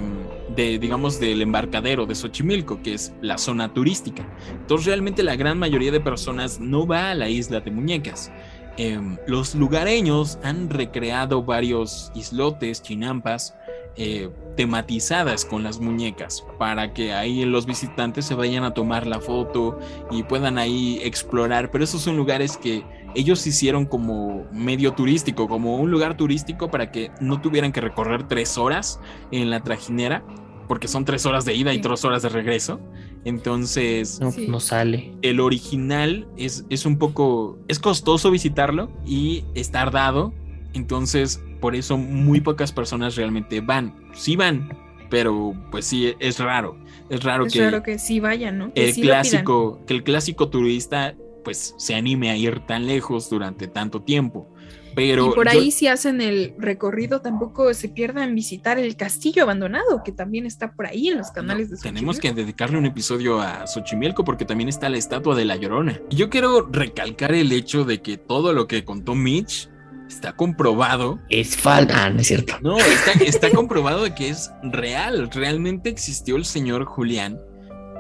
[0.56, 4.26] de, digamos, del embarcadero de Xochimilco, que es la zona turística.
[4.52, 8.32] Entonces, realmente la gran mayoría de personas no va a la isla de muñecas.
[8.78, 13.56] Eh, los lugareños han recreado varios islotes, chinampas,
[13.96, 19.20] eh, tematizadas con las muñecas para que ahí los visitantes se vayan a tomar la
[19.20, 19.80] foto
[20.12, 21.70] y puedan ahí explorar.
[21.72, 22.84] Pero esos son lugares que
[23.16, 28.28] ellos hicieron como medio turístico, como un lugar turístico para que no tuvieran que recorrer
[28.28, 29.00] tres horas
[29.32, 30.24] en la trajinera,
[30.68, 32.80] porque son tres horas de ida y tres horas de regreso.
[33.26, 34.48] Entonces, No, Sí.
[34.48, 35.14] no sale.
[35.22, 40.34] el original es, es un poco, es costoso visitarlo y es tardado,
[40.74, 43.94] entonces por eso muy pocas personas realmente van.
[44.14, 44.70] Sí van,
[45.10, 46.78] pero pues sí, es raro.
[47.10, 48.74] Es raro es que raro que sí vayan, ¿no?
[48.74, 53.30] Que el sí clásico, que el clásico turista pues se anime a ir tan lejos
[53.30, 54.50] durante tanto tiempo.
[54.96, 59.42] Pero y por yo- ahí si hacen el recorrido tampoco se pierdan visitar el castillo
[59.44, 62.36] abandonado que también está por ahí en los canales de Tenemos Xochimilco.
[62.38, 66.00] que dedicarle un episodio a Xochimilco porque también está la estatua de la Llorona.
[66.12, 69.68] Y yo quiero recalcar el hecho de que todo lo que contó Mitch
[70.14, 71.20] está comprobado.
[71.30, 72.56] Es falta, ah, no es cierto.
[72.62, 75.30] No, está, está comprobado de que es real.
[75.32, 77.40] Realmente existió el señor Julián.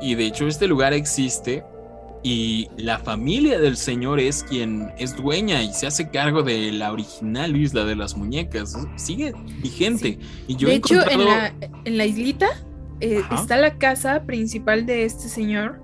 [0.01, 1.63] Y de hecho este lugar existe.
[2.25, 6.93] Y la familia del señor es quien es dueña y se hace cargo de la
[6.93, 8.77] original isla de las muñecas.
[8.95, 10.19] Sigue vigente.
[10.47, 11.53] Y yo de he hecho, en la,
[11.83, 12.47] en la islita
[13.01, 15.81] eh, está la casa principal de este señor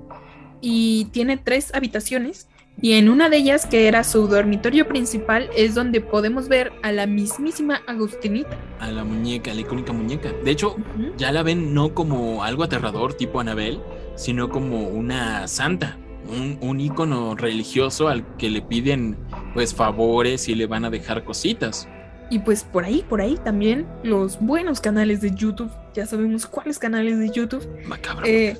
[0.61, 2.47] y tiene tres habitaciones.
[2.81, 6.91] Y en una de ellas, que era su dormitorio principal, es donde podemos ver a
[6.91, 8.57] la mismísima Agustinita.
[8.79, 10.31] a la muñeca, la icónica muñeca.
[10.43, 10.75] De hecho,
[11.17, 13.81] ya la ven no como algo aterrador tipo Anabel,
[14.15, 15.97] sino como una santa,
[16.29, 19.17] un, un ícono religioso al que le piden
[19.53, 21.87] pues favores y le van a dejar cositas.
[22.31, 25.71] Y pues por ahí, por ahí también los buenos canales de YouTube.
[25.95, 27.67] Ya sabemos cuáles canales de YouTube.
[27.87, 28.25] Macabro.
[28.25, 28.55] Eh,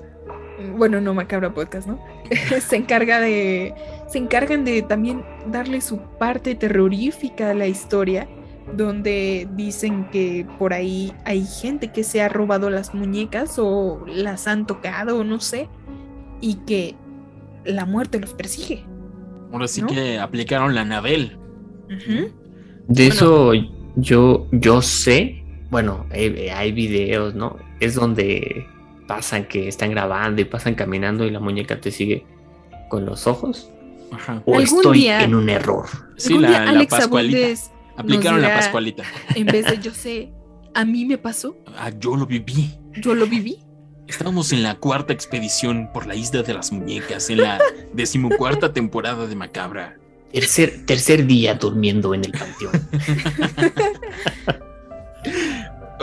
[0.76, 1.99] bueno, no Macabra Podcast, ¿no?
[2.62, 3.74] se encarga de.
[4.07, 8.28] Se encargan de también darle su parte terrorífica a la historia.
[8.76, 14.47] Donde dicen que por ahí hay gente que se ha robado las muñecas o las
[14.47, 15.68] han tocado, o no sé.
[16.39, 16.95] Y que
[17.66, 18.86] la muerte los persigue.
[19.51, 19.88] Ahora sí ¿no?
[19.88, 21.38] que aplicaron la Anabel.
[21.86, 22.32] Ujú.
[22.88, 23.14] De Bueno.
[23.14, 23.53] eso
[23.95, 27.57] yo, yo sé, bueno, hay, hay videos, ¿no?
[27.80, 28.66] Es donde
[29.10, 32.28] pasan que están grabando y pasan caminando y la muñeca te sigue
[32.89, 33.72] con los ojos.
[34.12, 34.43] Ajá.
[34.45, 35.88] O Algún estoy día- en un error.
[36.16, 37.60] Sí, la, Pascualita.
[37.97, 39.03] Aplicaron la Pascualita.
[39.34, 40.32] En vez de yo sé,
[40.76, 42.78] a mí me pasó, Ah, yo lo viví.
[43.01, 43.57] yo lo viví.
[44.07, 47.57] Estábamos en la cuarta expedición por la isla de las muñecas, en la
[47.93, 49.97] decimocuarta temporada de Macabra.
[50.32, 52.74] Tercer, tercer día durmiendo en el panteón.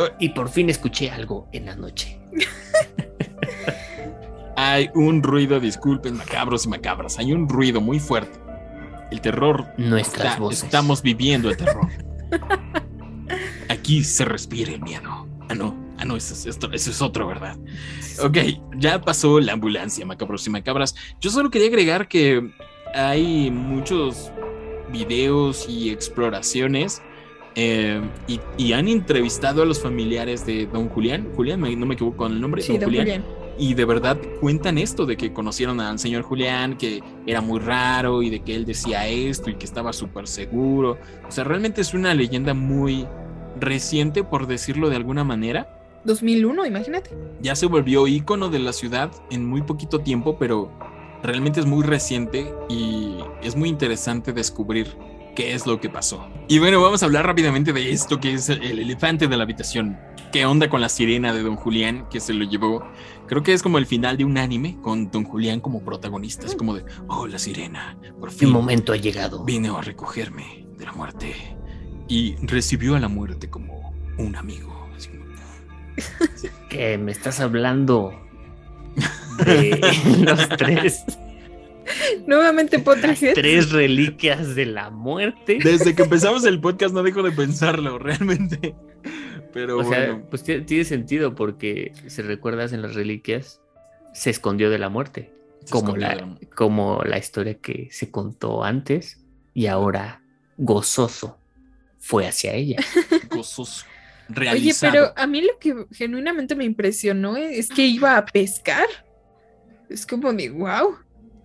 [0.19, 2.19] y por fin escuché algo en la noche.
[4.57, 7.19] Hay un ruido, disculpen, macabros y macabras.
[7.19, 8.39] Hay un ruido muy fuerte.
[9.11, 9.67] El terror.
[9.77, 10.65] Nuestras está- voces.
[10.65, 11.89] estamos viviendo el terror.
[13.69, 15.27] Aquí se respira el miedo.
[15.49, 15.75] Ah, no.
[15.99, 17.57] Ah, no, ese es, esto- es otro, ¿verdad?
[18.23, 18.37] Ok,
[18.77, 20.95] ya pasó la ambulancia, macabros y macabras.
[21.21, 22.51] Yo solo quería agregar que
[22.95, 24.31] hay muchos
[24.93, 27.03] videos y exploraciones
[27.55, 31.29] eh, y, y han entrevistado a los familiares de Don Julián.
[31.35, 32.61] Julián, me- no me equivoco con el nombre.
[32.63, 33.25] Sí, don Julián.
[33.59, 38.23] Y de verdad cuentan esto de que conocieron al señor Julián, que era muy raro
[38.23, 40.99] y de que él decía esto y que estaba súper seguro.
[41.27, 43.07] O sea, realmente es una leyenda muy
[43.59, 45.69] reciente, por decirlo de alguna manera.
[46.05, 47.11] 2001, imagínate.
[47.41, 50.71] Ya se volvió ícono de la ciudad en muy poquito tiempo, pero
[51.23, 54.97] realmente es muy reciente y es muy interesante descubrir
[55.37, 56.29] qué es lo que pasó.
[56.49, 59.97] Y bueno, vamos a hablar rápidamente de esto que es el elefante de la habitación.
[60.33, 62.83] ¿Qué onda con la sirena de Don Julián que se lo llevó?
[63.29, 66.47] Creo que es como el final de un anime con Don Julián como protagonista.
[66.47, 68.49] Es como de, oh, la sirena, por fin.
[68.49, 69.45] Mi momento ha llegado.
[69.45, 71.57] Vino a recogerme de la muerte
[72.09, 74.89] y recibió a la muerte como un amigo.
[74.97, 75.25] Así como,
[76.69, 78.13] Que me estás hablando
[79.45, 79.81] de
[80.25, 81.05] los tres,
[82.27, 83.35] Nuevamente Potterhead.
[83.35, 85.59] tres reliquias de la muerte.
[85.63, 88.75] Desde que empezamos el podcast no dejo de pensarlo, realmente.
[89.53, 93.61] Pero O sea, bueno, pues tiene, sentido porque si recuerdas en las reliquias,
[94.13, 95.33] se escondió de la muerte,
[95.65, 99.25] se como la, como la historia que se contó antes
[99.55, 100.23] y ahora
[100.59, 101.39] gozoso
[101.99, 102.77] fue hacia ella.
[103.31, 103.87] gozoso,
[104.29, 104.93] Oye, realizado.
[104.93, 108.87] pero a mí lo que genuinamente me impresionó es que iba a pescar.
[109.89, 110.97] Es como de wow.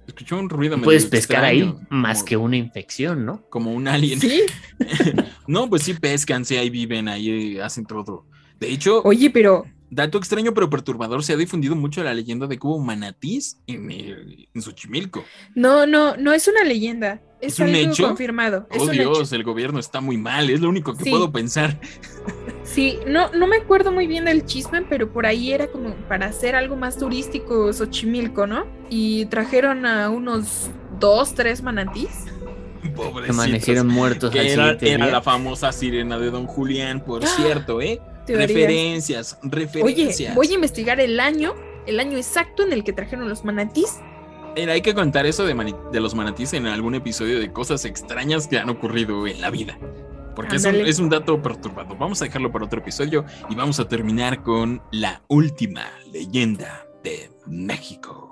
[0.08, 3.43] Escuchó un ruido medio Puedes pescar ahí más como- que una infección, ¿no?
[3.49, 4.20] Como un alien.
[4.20, 4.41] Sí.
[5.47, 8.26] No, pues sí pescan, sí, ahí viven, ahí hacen todo.
[8.60, 12.58] De hecho, Oye, pero dato extraño pero perturbador, se ha difundido mucho la leyenda de
[12.58, 15.24] que hubo manatís en, el- en Xochimilco.
[15.54, 17.22] no, no, no es una leyenda.
[17.42, 18.08] Es, ¿Es un hecho?
[18.08, 18.68] confirmado.
[18.70, 19.36] Es Oh un Dios, hecho.
[19.36, 21.10] el gobierno está muy mal, es lo único que Sí.
[21.10, 21.80] puedo pensar.
[22.64, 26.28] Sí, no, no me acuerdo muy bien del chisme, pero por ahí era como para
[26.28, 28.66] hacer algo más turístico Xochimilco, ¿no?
[28.92, 30.70] Y trajeron a unos
[31.00, 32.26] dos, tres manatís.
[32.96, 33.38] Pobrecitos.
[33.39, 38.00] Amanecieron muertos al Que era, era la famosa sirena de Don Julián, por cierto, ¿eh?
[38.38, 38.49] Teorías.
[38.49, 40.36] Referencias, Oye, referencias.
[40.36, 41.53] voy a investigar el año,
[41.88, 43.99] el año exacto en el que trajeron los manatís.
[44.55, 47.86] Mira, hay que contar eso de, mani- de los manatís en algún episodio de cosas
[47.86, 49.77] extrañas que han ocurrido en la vida.
[50.36, 51.97] Porque es un, es un dato perturbador.
[51.97, 57.29] Vamos a dejarlo para otro episodio y vamos a terminar con la última leyenda de
[57.47, 58.30] México.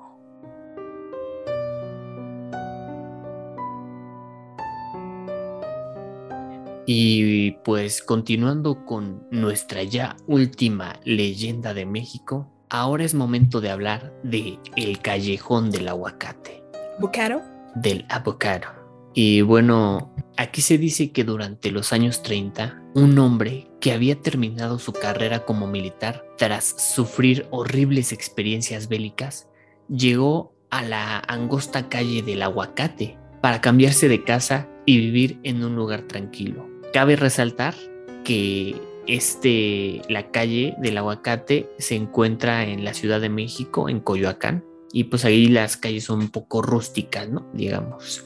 [6.91, 14.11] Y pues continuando con nuestra ya última leyenda de México, ahora es momento de hablar
[14.23, 16.63] de el callejón del aguacate,
[16.99, 17.43] ¿Bucaro?
[17.75, 18.69] del avocado.
[19.13, 24.79] Y bueno, aquí se dice que durante los años 30, un hombre que había terminado
[24.79, 29.47] su carrera como militar tras sufrir horribles experiencias bélicas,
[29.89, 35.75] llegó a la angosta calle del aguacate para cambiarse de casa y vivir en un
[35.75, 36.68] lugar tranquilo.
[36.93, 37.75] Cabe resaltar
[38.23, 38.75] que
[39.07, 45.05] este, la calle del aguacate se encuentra en la Ciudad de México, en Coyoacán, y
[45.05, 47.47] pues ahí las calles son un poco rústicas, ¿no?
[47.53, 48.25] Digamos.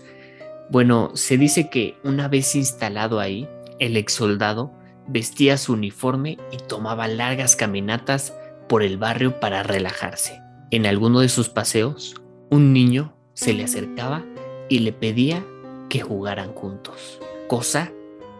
[0.69, 3.47] Bueno, se dice que una vez instalado ahí,
[3.79, 4.71] el ex soldado
[5.07, 8.33] vestía su uniforme y tomaba largas caminatas
[8.69, 10.39] por el barrio para relajarse.
[10.71, 12.15] En alguno de sus paseos,
[12.49, 14.23] un niño se le acercaba
[14.69, 15.45] y le pedía
[15.89, 17.91] que jugaran juntos, cosa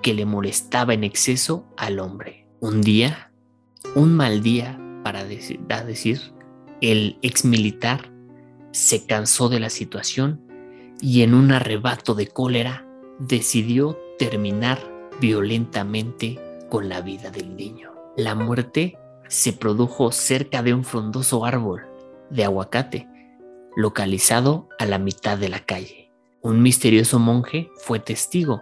[0.04, 2.46] que le molestaba en exceso al hombre.
[2.60, 3.32] Un día,
[3.96, 6.22] un mal día para decir, decir,
[6.82, 8.12] el ex militar
[8.72, 10.42] se cansó de la situación
[11.02, 12.86] y en un arrebato de cólera
[13.18, 14.80] decidió terminar
[15.20, 16.40] violentamente
[16.70, 17.92] con la vida del niño.
[18.16, 18.98] La muerte
[19.28, 21.84] se produjo cerca de un frondoso árbol
[22.30, 23.08] de aguacate,
[23.76, 26.12] localizado a la mitad de la calle.
[26.42, 28.62] Un misterioso monje fue testigo,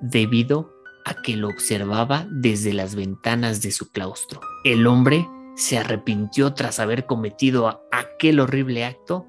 [0.00, 0.75] debido
[1.06, 4.40] a que lo observaba desde las ventanas de su claustro.
[4.64, 9.24] El hombre se arrepintió tras haber cometido aquel horrible acto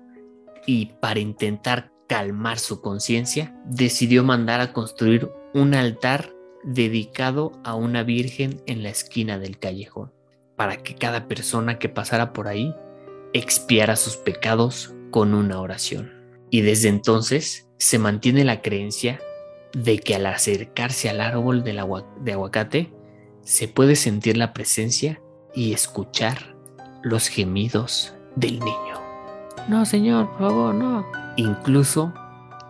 [0.65, 8.01] y para intentar calmar su conciencia, decidió mandar a construir un altar dedicado a una
[8.03, 10.11] virgen en la esquina del callejón,
[10.55, 12.73] para que cada persona que pasara por ahí
[13.33, 16.11] expiara sus pecados con una oración.
[16.49, 19.19] Y desde entonces se mantiene la creencia
[19.73, 22.93] de que al acercarse al árbol del agua- de aguacate
[23.41, 25.21] se puede sentir la presencia
[25.53, 26.55] y escuchar
[27.03, 29.01] los gemidos del niño.
[29.69, 31.05] No, señor, por favor, no.
[31.37, 32.13] Incluso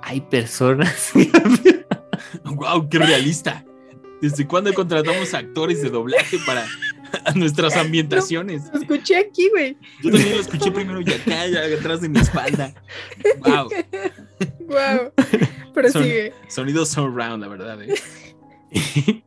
[0.02, 1.12] hay personas
[2.46, 2.90] ¡Wow!
[2.90, 3.64] ¡Qué realista!
[4.22, 6.66] ¿Desde cuándo contratamos actores de doblaje para
[7.36, 8.64] nuestras ambientaciones?
[8.74, 9.78] Lo escuché aquí, güey.
[10.04, 12.74] Yo también lo escuché primero y acá, ya atrás de mi espalda.
[13.40, 13.70] ¡Wow!
[14.68, 15.12] Wow.
[15.74, 16.34] Pero Son- sigue.
[16.48, 17.80] Sonido surround, la verdad.
[17.82, 17.96] ¿eh?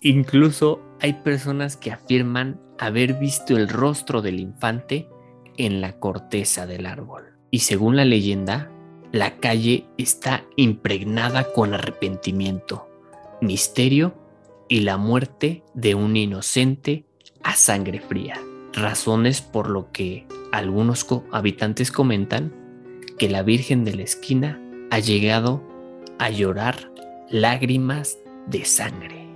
[0.00, 5.08] Incluso hay personas que afirman haber visto el rostro del infante
[5.56, 7.34] en la corteza del árbol.
[7.50, 8.70] Y según la leyenda,
[9.12, 12.88] la calle está impregnada con arrepentimiento,
[13.40, 14.14] misterio
[14.68, 17.04] y la muerte de un inocente
[17.42, 18.40] a sangre fría.
[18.72, 22.52] Razones por lo que algunos habitantes comentan
[23.18, 24.60] que la Virgen de la esquina
[24.90, 25.62] ha llegado
[26.18, 26.90] a llorar
[27.30, 29.28] Lágrimas de Sangre.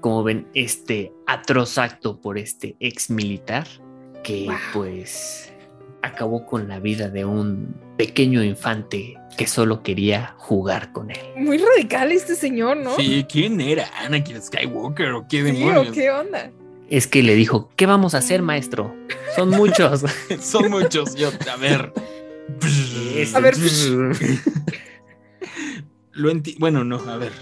[0.00, 3.66] Como ven, este atroz acto por este ex militar
[4.22, 4.56] que Wow.
[4.72, 5.52] pues
[6.02, 11.18] acabó con la vida de un pequeño infante que solo quería jugar con él.
[11.36, 12.96] Muy radical este señor, ¿no?
[12.96, 13.88] Sí, ¿quién era?
[13.98, 15.88] ¿Anakin Skywalker o qué Sí, demonios?
[15.88, 16.50] ¿o qué onda?
[16.90, 18.94] Es que le dijo, ¿qué vamos a hacer, maestro?
[19.36, 20.04] Son muchos.
[20.40, 21.14] Son muchos.
[21.14, 21.92] Yo, a ver.
[23.34, 23.54] A ver.
[26.12, 27.32] Lo enti- bueno, no, a ver.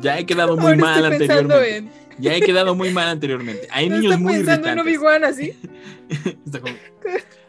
[0.00, 1.76] Ya he quedado muy Ahora mal anteriormente.
[1.76, 1.90] en.
[2.18, 3.66] Ya he quedado muy mal anteriormente.
[3.70, 4.98] Hay ¿No niños está muy pensando en irritantes.
[4.98, 5.58] Obi-Wan así?
[6.46, 6.74] Está como-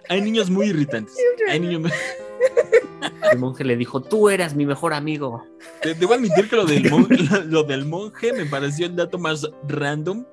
[0.10, 1.16] Hay niños muy irritantes.
[1.50, 1.92] Hay niños muy-
[3.32, 5.46] El monje le dijo, tú eras mi mejor amigo.
[5.84, 7.08] Debo admitir que lo del, mon-
[7.50, 10.26] lo del monje me pareció el dato más random.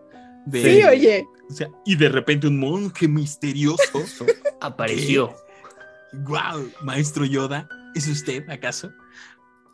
[0.47, 1.27] De, Sí, oye.
[1.49, 4.05] o sea, y de repente un monje misterioso.
[4.61, 5.35] Apareció.
[6.13, 6.69] ¡Guau!
[6.83, 8.91] Maestro Yoda, ¿es usted acaso?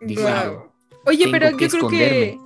[0.01, 0.71] Dijo, Guau.
[1.07, 2.39] Oye, Tengo pero que yo creo que.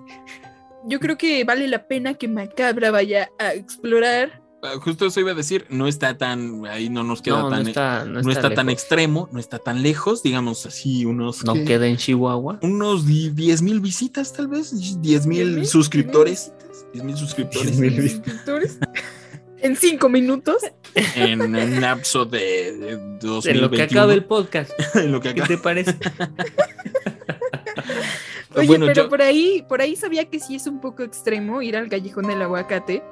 [0.86, 4.39] Yo creo que vale la pena que Macabra vaya a explorar.
[4.62, 7.50] Ah, Justo eso iba a decir, no está tan, ahí no nos queda no, no
[7.50, 11.44] tan, está, no no está está tan extremo, no está tan lejos, digamos así, unos,
[11.44, 11.64] No ¿qué?
[11.64, 12.58] queda en Chihuahua.
[12.62, 15.66] unos 10 mil visitas tal vez, 10 ¿Diez mil mil?
[15.66, 16.52] suscriptores,
[16.92, 18.78] 10 mil suscriptores 10,000 en- suscriptores.
[19.62, 20.56] en cinco minutos.
[20.94, 23.50] en un lapso de, de 2021.
[23.54, 24.70] En lo que acaba el podcast.
[24.94, 25.96] En lo que ¿Qué acaba- te parece?
[28.56, 31.62] Oye, Bueno, pero yo- por ahí, por ahí sabía que sí es un poco extremo
[31.62, 33.02] ir al callejón del aguacate,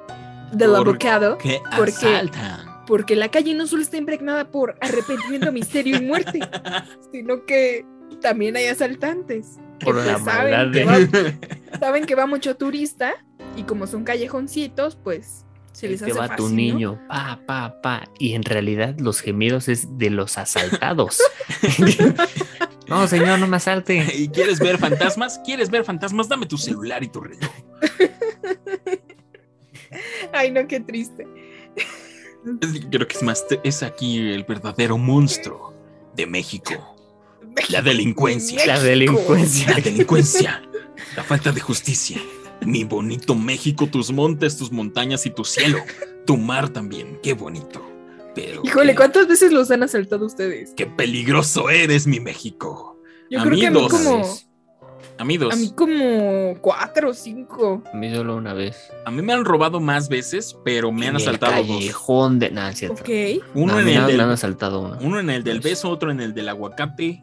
[0.53, 2.83] del ¿Por abocado, que porque- asaltan.
[2.87, 6.39] porque la calle no solo está impregnada por arrepentimiento, misterio y muerte,
[7.11, 7.85] sino que
[8.21, 9.57] también hay asaltantes.
[9.79, 11.31] que Por pues la saben, maldad que de-
[11.71, 13.13] va, saben que va mucho turista
[13.55, 16.55] y como son callejoncitos, pues se les Ahí te hace va fácil, tu ¿no?
[16.55, 18.03] niño, pa, pa, pa.
[18.19, 21.19] Y en realidad los gemidos es de los asaltados.
[22.87, 24.05] no, señor, no me asalte.
[24.13, 25.39] ¿Y quieres ver fantasmas?
[25.45, 26.27] ¿Quieres ver fantasmas?
[26.27, 27.49] Dame tu celular y tu reloj.
[30.33, 31.27] Ay, no, qué triste.
[32.89, 35.73] Creo que es más, es aquí el verdadero monstruo
[36.15, 36.95] de México.
[37.69, 38.65] La delincuencia.
[38.65, 39.69] La delincuencia.
[39.71, 40.61] La delincuencia,
[41.15, 42.17] la falta de justicia.
[42.65, 45.79] Mi bonito México, tus montes, tus montañas y tu cielo.
[46.25, 47.85] Tu mar también, qué bonito.
[48.35, 50.73] Pero Híjole, qué, ¿cuántas veces los han asaltado ustedes?
[50.75, 53.01] qué peligroso eres, mi México.
[53.29, 53.91] Yo A creo mí que a mí dos.
[53.91, 54.37] como,
[55.19, 55.53] A mí dos.
[55.53, 57.83] a mí como cuatro o cinco.
[57.93, 58.89] A mí solo una vez.
[59.05, 61.77] A mí me han robado más veces, pero me han el asaltado dos.
[61.77, 62.51] callejón de.
[62.51, 63.01] Nah, es cierto.
[63.01, 63.43] Ok.
[63.53, 64.97] Uno en el del me han asaltado uno.
[65.01, 67.21] Uno en el del beso, otro en el del aguacate,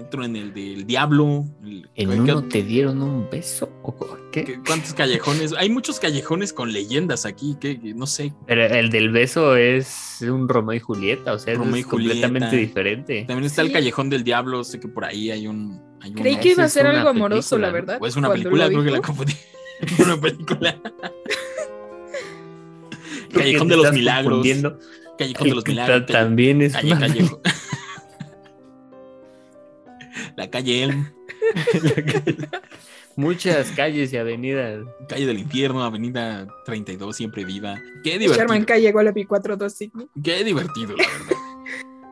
[0.00, 1.44] otro en el del diablo.
[1.64, 3.68] el- ¿En ¿qué- uno te dieron un beso?
[3.82, 4.60] ¿O co- qué?
[4.66, 5.52] ¿Cuántos callejones?
[5.58, 8.32] Hay muchos callejones con leyendas aquí, que no sé.
[8.46, 12.48] Pero el del beso es un Romeo y Julieta, o sea, Romeo y es completamente
[12.48, 12.68] Julieta.
[12.68, 13.24] diferente.
[13.26, 15.80] También está el callejón del diablo, sé que por ahí hay un...
[16.02, 17.98] hay Creí que iba a ser algo amoroso, película, la verdad.
[18.00, 19.34] O es una película, creo que la confundí.
[19.98, 20.80] una película.
[23.32, 24.46] Callejón de los Milagros.
[25.18, 26.06] Callejón de los Milagros.
[26.06, 27.40] También es calle una- Callejo.
[30.36, 31.12] La calle Elm,
[33.16, 34.80] muchas calles y avenidas.
[35.08, 37.78] calle del infierno, avenida 32, siempre viva.
[38.02, 38.66] Qué Sherman divertido.
[38.66, 40.08] Calle Gualapi 425.
[40.22, 41.36] Qué divertido, la verdad.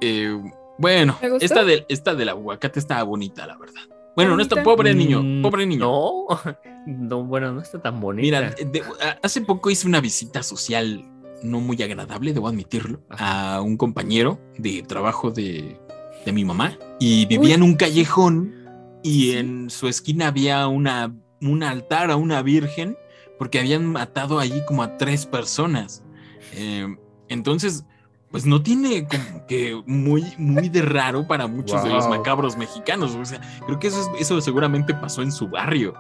[0.03, 0.39] Eh,
[0.81, 3.83] bueno, esta del, esta del aguacate estaba bonita, la verdad.
[4.17, 5.81] Bueno, no está pobre niño, Mm, pobre niño.
[5.87, 6.27] No,
[6.87, 8.23] no, bueno, no está tan bonita.
[8.23, 8.83] Mira, de-
[9.23, 11.05] hace poco hice una visita social
[11.43, 15.81] no muy agradable, debo admitirlo, a un compañero de trabajo de,
[16.27, 17.53] de mi mamá y vivía Uy.
[17.55, 18.55] en un callejón
[19.03, 19.37] y Sí.
[19.39, 22.97] en su esquina había una, un altar a una virgen
[23.39, 26.03] porque habían matado allí como a tres personas.
[26.53, 26.87] Eh,
[27.29, 27.85] entonces,
[28.31, 33.15] pues no tiene como que muy, muy de raro para muchos de los macabros mexicanos.
[33.15, 35.95] O sea, creo que eso, es- eso seguramente pasó en su barrio.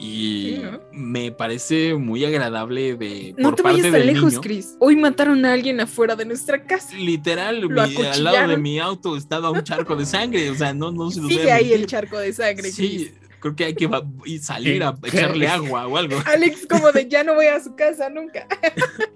[0.00, 0.80] Y Sí, ¿no?
[0.92, 4.40] me parece muy agradable de No por te parte vayas tan lejos, niño.
[4.40, 4.74] Chris.
[4.80, 6.96] Hoy mataron a alguien afuera de nuestra casa.
[6.96, 10.50] Literal, Lo mi- al lado de mi auto estaba un charco de sangre.
[10.50, 13.12] O sea, no, no se a Sigue ahí el charco de sangre, Chris.
[13.44, 13.86] Creo que hay que
[14.40, 16.16] salir a echarle agua o algo.
[16.24, 18.48] Alex como de ya no voy a su casa nunca.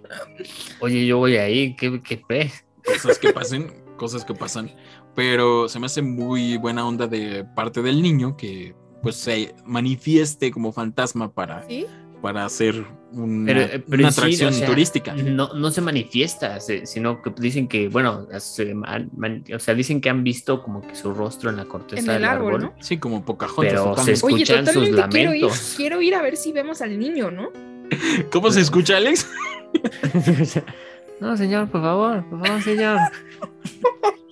[0.80, 2.52] Oye, yo voy ahí, ¿qué, qué fe?
[2.84, 4.70] Cosas que pasen, cosas que pasan.
[5.14, 10.50] Pero se me hace muy buena onda de parte del niño que pues se manifieste
[10.50, 11.86] como fantasma para, ¿Sí?
[12.22, 15.14] Para hacer una, Pero, eh, pero una sí, atracción o sea, turística.
[15.14, 20.00] No, no se manifiesta, sino que dicen que, bueno, se man- man- o sea, dicen
[20.00, 22.62] que han visto como que su rostro en la corteza En el del árbol, árbol.
[22.76, 22.82] ¿no?
[22.82, 23.72] Sí, como Pocahontas.
[23.72, 24.94] Pero se Oye, Escuchan sus quiero ir,
[25.42, 25.74] lamentos.
[25.76, 27.50] quiero ir a ver si vemos al niño, ¿no?
[28.32, 29.26] ¿Cómo se escucha, Alex?
[31.20, 32.98] no, señor, por favor, por favor, señor.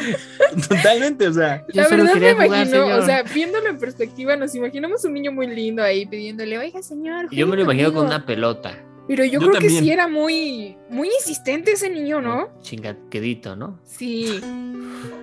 [0.68, 1.64] Totalmente, o sea.
[1.72, 3.00] Yo la verdad me imagino, señor.
[3.00, 7.28] o sea, viéndolo en perspectiva, nos imaginamos un niño muy lindo ahí pidiéndole, oiga, señor.
[7.30, 8.16] Yo me lo imagino con conmigo".
[8.16, 8.78] una pelota.
[9.08, 12.48] Pero yo, Yo creo que sí era muy, muy insistente ese niño, ¿no?
[12.60, 13.78] Chingaquedito, ¿no?
[13.84, 14.40] Sí.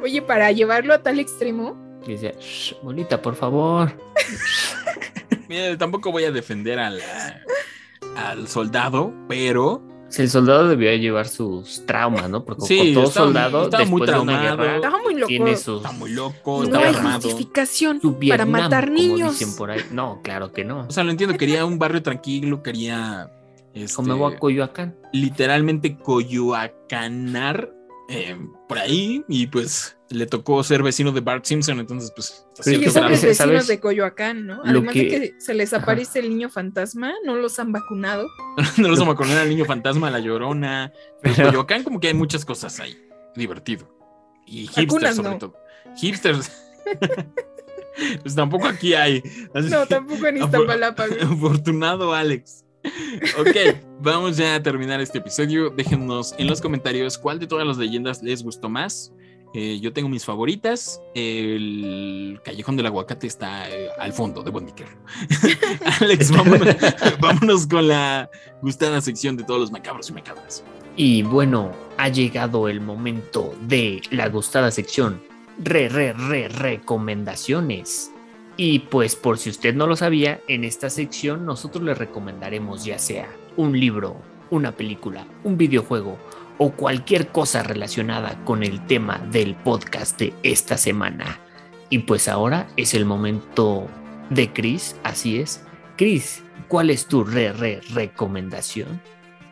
[0.02, 1.78] Oye, para llevarlo a tal extremo,
[2.08, 3.92] Y dice, "Shh, bolita, por favor.
[5.50, 7.02] Mira, tampoco voy a defender al,
[8.16, 9.82] al soldado, pero
[10.14, 12.46] Si el soldado debió llevar sus traumas, ¿no?
[12.46, 14.58] Porque Sí, como todo estaba- soldado, estaba muy después de una traumado.
[14.64, 15.28] guerra, estaba muy loco.
[15.28, 15.78] tiene sus...
[15.78, 17.22] está muy loco, no estaba hay armado.
[17.22, 18.00] justificación
[18.30, 19.40] para matar niños.
[19.40, 19.82] dicen por ahí.
[19.92, 20.86] No, claro que no.
[20.88, 23.32] O sea, lo entiendo, quería un barrio tranquilo, quería
[23.74, 24.96] este, Como voy a Coyoacán.
[25.14, 27.72] literalmente coyoacanar
[28.14, 28.38] eh,
[28.68, 32.90] por ahí y pues le tocó ser vecino de Bart Simpson, entonces pues Pero que
[32.92, 33.68] son los vecinos ¿sabes?
[33.68, 34.62] de Coyoacán, ¿no?
[34.64, 38.28] Además de que- que se les aparece el niño fantasma, no los han vacunado.
[38.78, 40.92] no los a poner al niño fantasma, la llorona.
[41.22, 42.96] Pero Pero- Coyoacán como que hay muchas cosas ahí.
[43.36, 43.90] Divertido.
[44.46, 45.38] Y hipsters sobre no.
[45.40, 45.56] todo.
[45.98, 46.52] Hipsters.
[48.22, 49.24] pues tampoco aquí hay.
[49.54, 51.06] Así No, que, tampoco en Iztapalapa.
[51.22, 52.66] Afortunado Alex.
[53.40, 55.70] Ok, vamos ya a terminar este episodio.
[55.70, 59.14] Déjenos en los comentarios cuál de todas las leyendas les gustó más.
[59.54, 61.00] Eh, yo tengo mis favoritas.
[61.14, 64.98] El Callejón del Aguacate está eh, al fondo, debo admitirlo.
[66.02, 66.76] Alex, vámonos,
[67.20, 68.30] vámonos con la
[68.62, 70.64] gustada sección de todos los macabros y macabras.
[70.96, 75.22] Y bueno, ha llegado el momento de la gustada sección
[75.60, 78.13] re, re, re, recomendaciones.
[78.56, 83.00] Y pues por si usted no lo sabía, en esta sección nosotros le recomendaremos ya
[83.00, 83.28] sea
[83.58, 84.16] un libro,
[84.52, 86.18] una película, un videojuego
[86.60, 91.40] o cualquier cosa relacionada con el tema del podcast de esta semana.
[91.90, 93.88] Y pues ahora es el momento
[94.30, 95.64] de Chris, así es.
[95.98, 99.02] Chris, ¿cuál es tu re, re, recomendación?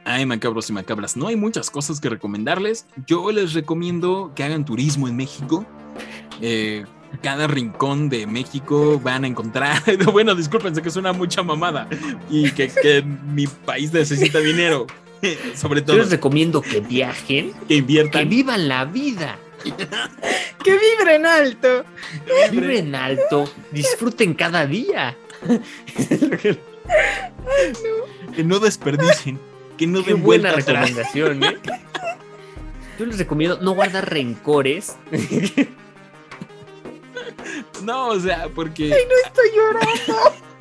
[0.05, 2.87] Ay, macabros y macabras, no hay muchas cosas que recomendarles.
[3.05, 5.65] Yo les recomiendo que hagan turismo en México.
[6.41, 6.85] Eh,
[7.21, 9.81] cada rincón de México van a encontrar.
[10.11, 11.87] Bueno, discúlpense que suena mucha mamada
[12.29, 14.87] y que, que mi país necesita dinero.
[15.55, 18.27] Sobre Yo todo les recomiendo que viajen, que que inviertan.
[18.29, 19.37] vivan la vida,
[20.63, 21.85] ¡Que vibren alto!
[22.51, 25.15] vibren alto, disfruten cada día.
[28.35, 29.39] Que no desperdicien.
[29.77, 30.65] Que no Qué den buena atrás.
[30.65, 31.57] recomendación, ¿eh?
[32.99, 34.95] Yo les recomiendo no guardar rencores.
[37.83, 40.31] No, o sea, porque Estoy llorando.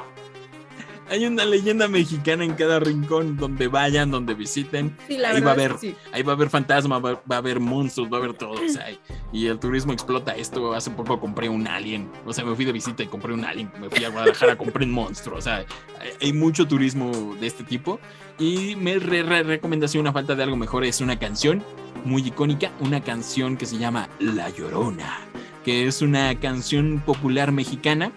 [1.10, 4.97] hay una leyenda mexicana en cada rincón donde vayan, donde visiten.
[5.09, 5.97] Sí, la Ahí va a sí.
[6.12, 8.52] Ahí va a haber fantasma, va, va a haber monstruos, va a haber todo.
[8.52, 8.86] o sea,
[9.32, 10.72] y el turismo explota esto.
[10.72, 12.09] Hace poco compré un alien.
[12.26, 13.72] O sea, me fui de visita y compré un alien.
[13.80, 15.36] Me fui a Guadalajara, compré un monstruo.
[15.38, 15.64] O sea,
[15.98, 17.10] hay, hay mucho turismo
[17.40, 17.98] de este tipo.
[18.38, 21.62] Y mi re- re- recomendación, una falta de algo mejor, es una canción
[22.05, 22.70] muy icónica.
[22.78, 25.18] Una canción que se llama La Llorona.
[25.64, 28.12] Que es una canción popular mexicana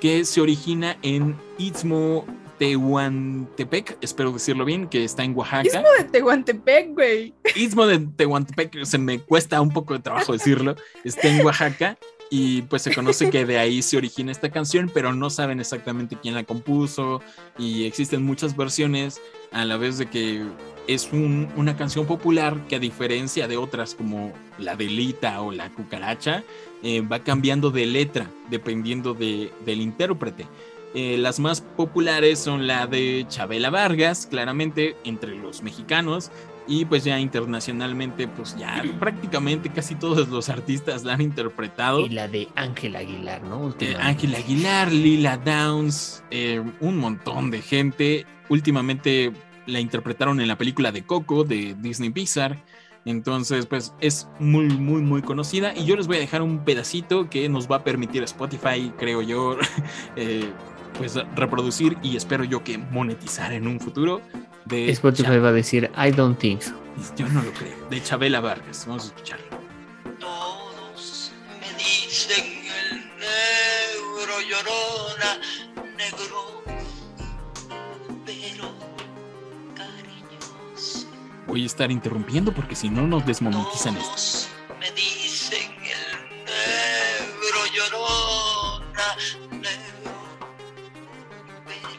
[0.00, 2.26] que se origina en Istmo
[2.58, 5.62] Tehuantepec, espero decirlo bien, que está en Oaxaca.
[5.66, 7.34] Istmo de Tehuantepec, güey.
[7.56, 11.98] Istmo de Tehuantepec, se me cuesta un poco de trabajo decirlo, está en Oaxaca
[12.30, 16.16] y pues se conoce que de ahí se origina esta canción, pero no saben exactamente
[16.20, 17.20] quién la compuso
[17.58, 20.44] y existen muchas versiones a la vez de que
[20.88, 25.70] es un- una canción popular que a diferencia de otras como la delita o la
[25.70, 26.42] cucaracha,
[26.82, 30.46] eh, va cambiando de letra dependiendo de- del intérprete.
[30.94, 36.30] Eh, las más populares son la de Chabela Vargas, claramente entre los mexicanos,
[36.68, 42.00] y pues ya internacionalmente, pues ya prácticamente casi todos los artistas la han interpretado.
[42.00, 43.74] Y la de Ángel Aguilar, ¿no?
[43.80, 43.96] Eh.
[43.98, 46.22] Ángel Aguilar, Lila Downs,
[46.80, 48.26] un montón de gente.
[48.48, 49.32] Últimamente
[49.66, 52.62] la interpretaron en la película de Coco de Disney Pixar.
[53.04, 55.74] Entonces, pues es muy, muy, muy conocida.
[55.76, 59.22] Y yo les voy a dejar un pedacito que nos va a permitir Spotify, creo
[59.22, 59.56] yo,
[60.16, 60.50] eh,
[60.98, 64.20] pues reproducir y espero yo que monetizar en un futuro.
[64.64, 66.74] De Spotify va a decir, I don't think so.
[67.16, 67.88] Yo no lo creo.
[67.90, 68.84] De Chabela Vargas.
[68.86, 69.46] Vamos a escucharlo.
[70.20, 75.40] Todos me dicen el negro llorona,
[81.52, 84.08] Voy a estar interrumpiendo porque si no nos desmonetizan esto.
[84.08, 84.48] Todos
[84.80, 89.16] me dicen el negro llorona,
[89.50, 90.12] negro,
[91.66, 91.90] pero.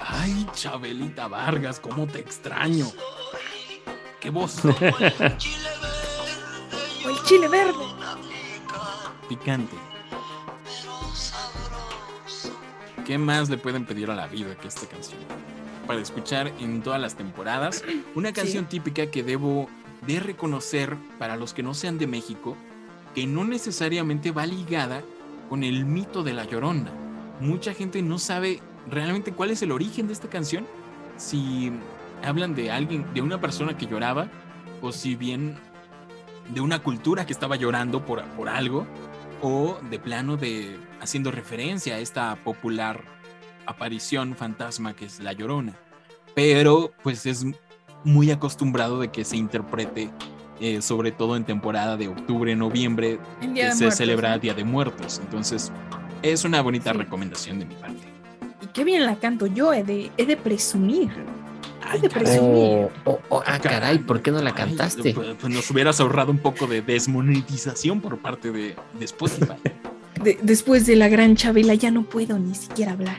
[0.00, 2.86] Ay, Chabelita Vargas, cómo te extraño.
[2.86, 2.98] Soy
[4.18, 4.74] Qué voz el
[5.38, 7.84] chile verde O el chile verde.
[9.28, 9.76] picante.
[10.64, 12.50] pero sabroso.
[13.06, 15.20] ¿Qué más le pueden pedir a la vida que esta canción?
[15.90, 17.82] Para escuchar en todas las temporadas.
[18.14, 19.68] Una canción típica que debo
[20.06, 22.56] de reconocer, para los que no sean de México,
[23.12, 25.02] que no necesariamente va ligada
[25.48, 26.92] con el mito de la llorona.
[27.40, 30.64] Mucha gente no sabe realmente cuál es el origen de esta canción.
[31.16, 31.72] Si
[32.22, 34.28] hablan de alguien, de una persona que lloraba,
[34.82, 35.58] o si bien
[36.54, 38.86] de una cultura que estaba llorando por, por algo,
[39.42, 43.19] o de plano de haciendo referencia a esta popular
[43.66, 45.74] aparición fantasma que es la llorona.
[46.34, 47.44] Pero pues es
[48.04, 50.10] muy acostumbrado de que se interprete,
[50.60, 54.38] eh, sobre todo en temporada de octubre, noviembre, que de se Muertos, celebra ¿no?
[54.38, 55.20] Día de Muertos.
[55.22, 55.72] Entonces,
[56.22, 56.98] es una bonita Sí.
[56.98, 58.02] recomendación de mi parte.
[58.62, 61.10] Y qué bien la canto yo, he de, he de presumir.
[61.82, 62.24] Ay, de caray.
[62.24, 62.54] presumir.
[62.54, 65.12] Oh, oh, oh, ah, caray, ¿por qué no la cantaste?
[65.14, 69.54] pues, pues nos hubieras ahorrado un poco de desmonetización por parte de, de Spotify.
[70.22, 73.16] De- después de la gran Chabela ya no puedo ni siquiera hablar.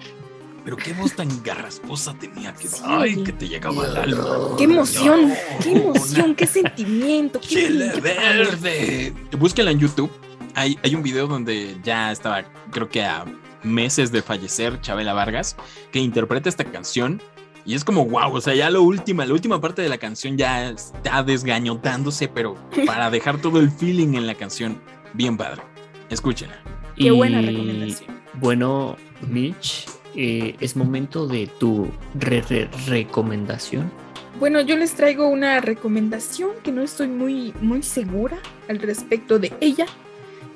[0.63, 2.81] Pero qué voz tan garrasposa tenía que, Sí.
[2.85, 4.25] ay, que te llegaba al alma.
[4.57, 5.29] ¡Qué emoción!
[5.29, 6.35] No, ¡Qué emoción!
[6.35, 7.39] ¡Qué sentimiento!
[7.39, 9.13] ¡Qué, Chile qué verde.
[9.37, 10.11] Búsquenla en YouTube.
[10.53, 13.25] Hay, hay un video donde ya estaba, creo que a
[13.63, 15.55] meses de fallecer, Chabela Vargas,
[15.91, 17.21] que interpreta esta canción.
[17.65, 20.35] Y es como wow, o sea, ya lo última, la última parte de la canción
[20.37, 22.55] ya está desgañotándose, pero
[22.87, 24.81] para dejar todo el feeling en la canción,
[25.13, 25.61] bien padre.
[26.09, 26.57] Escúchenla.
[26.97, 28.19] Qué buena recomendación.
[28.33, 28.95] Bueno,
[29.27, 29.85] Mitch,
[30.15, 31.87] eh, es momento de tu
[32.19, 33.91] re- re- recomendación.
[34.39, 38.37] Bueno, yo les traigo una recomendación que no estoy muy, muy segura
[38.69, 39.85] al respecto de ella,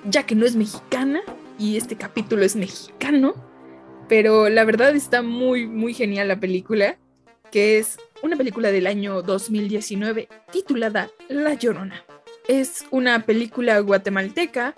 [0.10, 1.22] ya que no es mexicana
[1.60, 3.34] y este capítulo es mexicano,
[4.08, 6.98] pero la verdad está muy, muy genial la película,
[7.52, 12.04] que es una película del año 2019 titulada La Llorona.
[12.48, 14.74] Es una película guatemalteca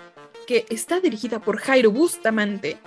[0.48, 2.78] que está dirigida por Jairo Bustamante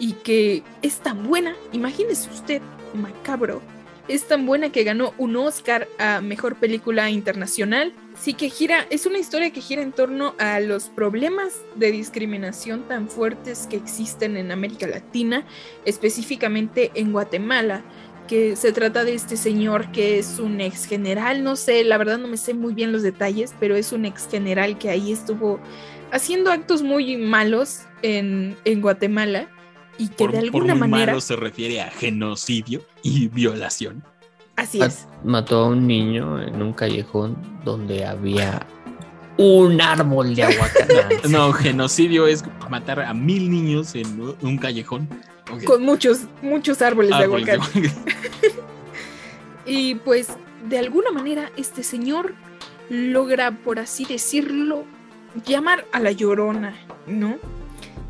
[0.00, 2.62] y que es tan buena, imagínese usted,
[2.94, 3.62] macabro,
[4.08, 7.92] es tan buena que ganó un Oscar a Mejor Película Internacional.
[8.18, 12.82] Sí que gira, es una historia que gira en torno a los problemas de discriminación
[12.88, 15.44] tan fuertes que existen en América Latina,
[15.84, 17.84] específicamente en Guatemala,
[18.26, 22.18] que se trata de este señor que es un ex general, no sé, la verdad
[22.18, 25.60] no me sé muy bien los detalles, pero es un ex general que ahí estuvo
[26.10, 29.48] haciendo actos muy malos en, en Guatemala
[30.00, 31.12] y que Por, de por alguna muy manera...
[31.12, 34.02] malo se refiere a genocidio y violación.
[34.56, 35.06] Así es.
[35.24, 38.66] Mató a un niño en un callejón donde había
[39.36, 41.06] un árbol de aguacate.
[41.28, 45.08] No, genocidio es matar a mil niños en un callejón.
[45.64, 47.90] Con muchos, muchos árboles, Árboles de aguacate.
[49.66, 50.28] Y pues,
[50.68, 52.34] de alguna manera, este señor
[52.88, 54.84] logra, por así decirlo,
[55.46, 56.74] llamar a la llorona,
[57.06, 57.38] ¿no?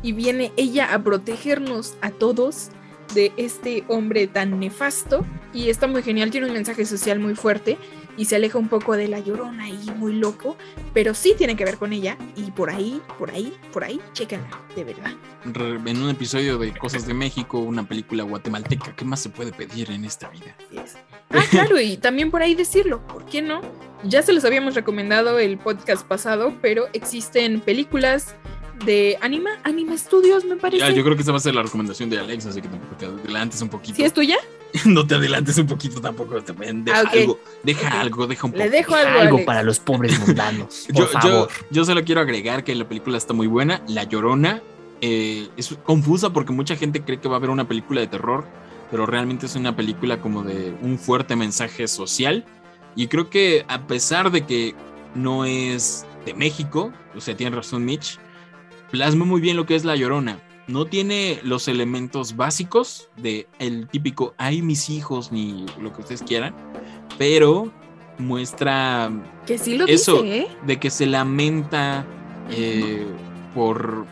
[0.01, 2.69] Y viene ella a protegernos a todos
[3.13, 5.25] de este hombre tan nefasto.
[5.53, 7.77] Y está muy genial, tiene un mensaje social muy fuerte
[8.17, 10.57] y se aleja un poco de la llorona y muy loco,
[10.93, 12.17] pero sí tiene que ver con ella.
[12.35, 15.11] Y por ahí, por ahí, por ahí, chéquenla, de verdad.
[15.43, 19.91] En un episodio de Cosas de México, una película guatemalteca, ¿qué más se puede pedir
[19.91, 20.55] en esta vida?
[21.31, 23.61] Ah, claro, y también por ahí decirlo, ¿por qué no?
[24.03, 28.35] Ya se los habíamos recomendado el podcast pasado, pero existen películas
[28.85, 30.79] de Anima, Anima Studios, me parece.
[30.85, 32.95] Ya, yo creo que esa va a ser la recomendación de Alex, así que tampoco
[32.95, 33.95] te adelantes un poquito.
[33.95, 34.37] ¿Sí es tuya?
[34.85, 36.41] no te adelantes un poquito tampoco.
[36.41, 38.63] Te deja Ah, algo, deja algo, deja un poco.
[38.63, 41.49] Le dejo algo, algo para los pobres mundanos, por Yo, yo, favor.
[41.69, 43.81] yo solo quiero agregar que la película está muy buena.
[43.87, 44.61] La Llorona
[45.01, 48.45] eh, es confusa porque mucha gente cree que va a haber una película de terror,
[48.89, 52.45] pero realmente es una película como de un fuerte mensaje social.
[52.95, 54.75] Y creo que a pesar de que
[55.15, 58.19] no es de México, o sea, tiene razón Mitch,
[58.91, 60.39] plasma muy bien lo que es La Llorona.
[60.67, 66.21] No tiene los elementos básicos de el típico, ay, mis hijos, ni lo que ustedes
[66.21, 66.53] quieran,
[67.17, 67.71] pero
[68.19, 69.11] muestra
[69.47, 70.21] Que sí lo Eso.
[70.21, 70.47] dice, ¿eh?
[70.65, 72.05] de que se lamenta
[72.51, 73.05] eh,
[73.55, 74.05] por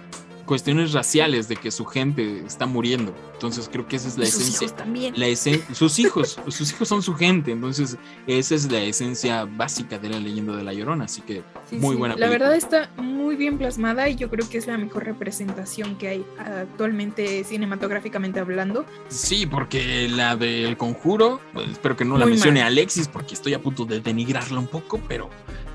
[0.50, 3.14] cuestiones raciales, de que su gente está muriendo.
[3.34, 4.66] Entonces creo que esa es la Y sus esencia.
[4.66, 5.14] hijos también.
[5.16, 10.00] La esen- sus hijos, sus hijos son su gente, entonces esa es la esencia básica
[10.00, 12.50] de la leyenda de la Llorona, así que Sí, muy sí, buena La película.
[12.50, 16.26] verdad está muy bien plasmada y yo creo que es la mejor representación que hay
[16.64, 18.86] actualmente cinematográficamente hablando.
[19.08, 22.70] sí, porque la del conjuro, pues, espero que no la mencione mal.
[22.74, 25.30] Alexis porque estoy a punto de denigrarla un poco, pero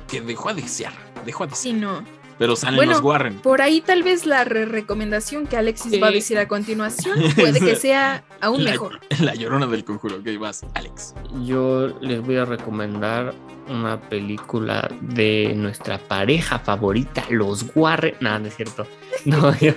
[0.08, 0.92] que dejó a desear,
[1.24, 1.76] dejó a Sí, desear.
[2.02, 2.23] no.
[2.38, 3.34] Pero salen Bueno, los Warren.
[3.40, 5.98] Por ahí tal vez la re- recomendación que Alexis Sí.
[6.00, 9.00] va a decir a continuación puede que sea aún La- mejor.
[9.20, 11.14] La Llorona del conjuro, ok, vas, Alex.
[11.44, 13.34] Yo les voy a recomendar
[13.68, 18.14] una película de nuestra pareja favorita, los Warren.
[18.20, 18.86] No, no es cierto.
[19.24, 19.72] No, yo-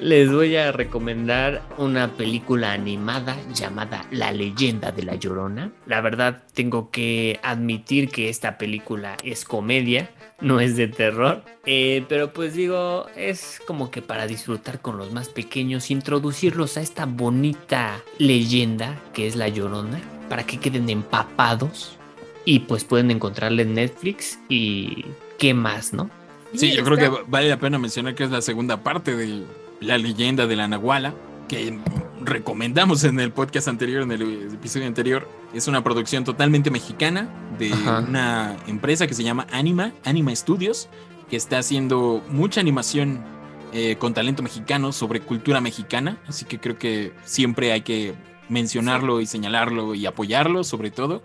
[0.00, 5.72] Les voy a recomendar una película animada llamada La leyenda de la Llorona.
[5.86, 10.08] La verdad tengo que admitir que esta película es comedia,
[10.40, 11.42] no es de terror.
[11.66, 16.80] Eh, pero pues digo, es como que para disfrutar con los más pequeños, introducirlos a
[16.80, 21.96] esta bonita leyenda que es la Llorona, para que queden empapados.
[22.44, 25.04] Y pues pueden encontrarla en Netflix y
[25.38, 26.10] qué más, ¿no?
[26.54, 29.44] Sí, yo creo que vale la pena mencionar que es la segunda parte de
[29.80, 31.14] la leyenda de la Nahuala,
[31.50, 31.76] que
[32.20, 35.28] recomendamos en el podcast anterior, en el episodio anterior.
[35.52, 37.28] Es una producción totalmente mexicana
[37.58, 38.04] de Ajá.
[38.06, 40.88] una empresa que se llama Anima, Anima Studios,
[41.28, 43.24] que está haciendo mucha animación
[43.72, 46.18] eh, con talento mexicano sobre cultura mexicana.
[46.28, 48.14] Así que creo que siempre hay que
[48.48, 51.20] mencionarlo y señalarlo y apoyarlo, sobre todo.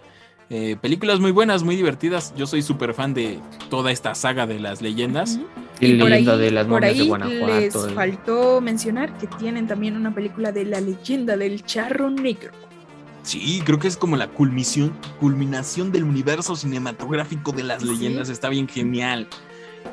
[0.50, 2.34] Eh, películas muy buenas, muy divertidas.
[2.38, 3.40] Yo soy súper fan de
[3.70, 5.36] toda esta saga de las leyendas.
[5.38, 5.46] Ujú.
[5.82, 7.86] Y Y por leyenda ahí, de las por ahí de Guanajuato.
[7.88, 12.52] les faltó mencionar que tienen también una película de la leyenda del charro negro.
[13.24, 17.90] Sí, creo que es como la culminación, culminación del universo cinematográfico de las Sí.
[17.90, 18.30] leyendas.
[18.30, 19.28] Está bien genial.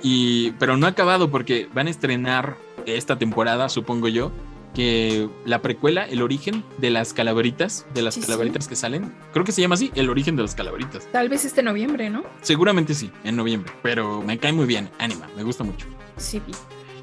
[0.02, 2.56] Y, pero no ha acabado porque van a estrenar
[2.86, 4.30] esta temporada, supongo yo,
[4.74, 8.26] que la precuela, el origen de las calaveritas, de las Sí, sí.
[8.26, 9.12] calaveritas que salen.
[9.32, 11.06] Creo que se llama así, el origen de las calaveritas.
[11.12, 12.22] Tal vez este noviembre, ¿no?
[12.40, 13.72] Seguramente sí, en noviembre.
[13.82, 15.86] Pero me cae muy bien, Anima, me gusta mucho.
[16.16, 16.40] Sí.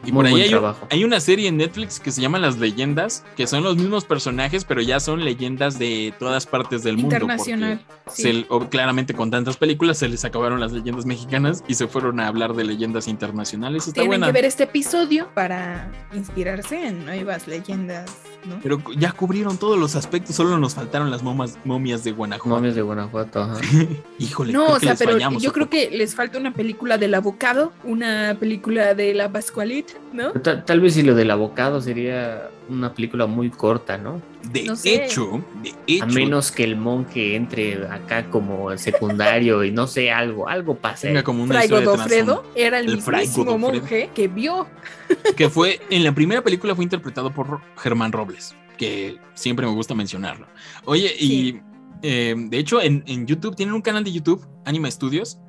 [0.05, 0.53] Y Muy por ahí
[0.91, 4.63] hay, una serie en Netflix que se llama Las Leyendas, que son los mismos personajes,
[4.63, 7.15] pero ya son leyendas de todas partes del mundo.
[7.15, 7.81] Internacional.
[8.11, 8.23] sí.
[8.23, 12.19] se- o- claramente con tantas películas se les acabaron las leyendas mexicanas y se fueron
[12.19, 13.87] a hablar de leyendas internacionales.
[13.87, 14.25] Está Tienen buena.
[14.27, 18.09] que ver este episodio para inspirarse en nuevas leyendas,
[18.45, 18.57] ¿no?
[18.63, 22.49] Pero ya cubrieron todos los aspectos, solo nos faltaron las momas- momias de Guanajuato.
[22.55, 23.59] Momias de Guanajuato, ajá.
[24.19, 26.97] Híjole, No, creo o que sea, les pero yo creo que les falta una película
[26.97, 30.31] del abocado, una película de la Pascualita, ¿no?
[30.31, 34.21] Tal, tal vez si lo del abocado sería una película muy corta, ¿no?
[34.51, 35.05] De no sé.
[35.05, 39.87] hecho, de hecho, A menos que el monje entre acá como el secundario y no
[39.87, 41.07] sé, algo, algo pase.
[41.07, 44.67] tenga como una Fray de era el, El mismísimo monje que vio.
[45.35, 49.93] que fue en la primera película fue interpretado por Germán Robles, que siempre me gusta
[49.95, 50.47] mencionarlo.
[50.85, 51.59] Oye, y
[52.01, 55.39] eh, de hecho en, en YouTube tienen un canal de YouTube, Anima Studios,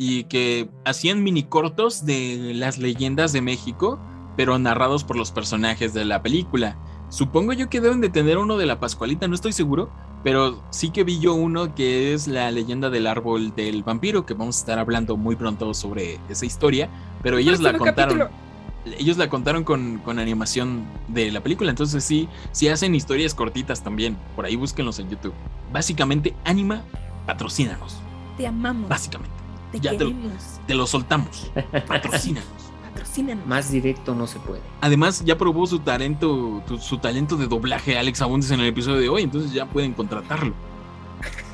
[0.00, 3.98] y que hacían mini cortos de las leyendas de México,
[4.36, 6.78] pero narrados por los personajes de la película.
[7.08, 9.90] Supongo yo que deben de tener uno de la Pascualita, no estoy seguro,
[10.22, 14.34] pero sí que vi yo uno que es la leyenda del árbol del vampiro, que
[14.34, 16.88] vamos a estar hablando muy pronto sobre esa historia,
[17.20, 18.98] pero ellos la contaron capítulo.
[19.00, 23.82] ellos la contaron con, con animación de la película, entonces sí, sí hacen historias cortitas
[23.82, 25.34] también, por ahí búsquenlos en YouTube.
[25.72, 26.82] Básicamente, Anima,
[27.26, 27.96] patrocínanos,
[28.36, 28.88] Te amamos.
[28.88, 29.47] básicamente.
[29.72, 30.60] Te ya te lo- queremos.
[30.66, 31.50] Te lo soltamos,
[31.86, 32.48] patrocínanos.
[32.88, 33.46] Patrocínanos.
[33.46, 34.60] Más directo no se puede.
[34.80, 38.98] Además, ya probó su talento, tu- su talento de doblaje Alex Abundes en el episodio
[39.00, 40.52] de hoy, entonces ya pueden contratarlo.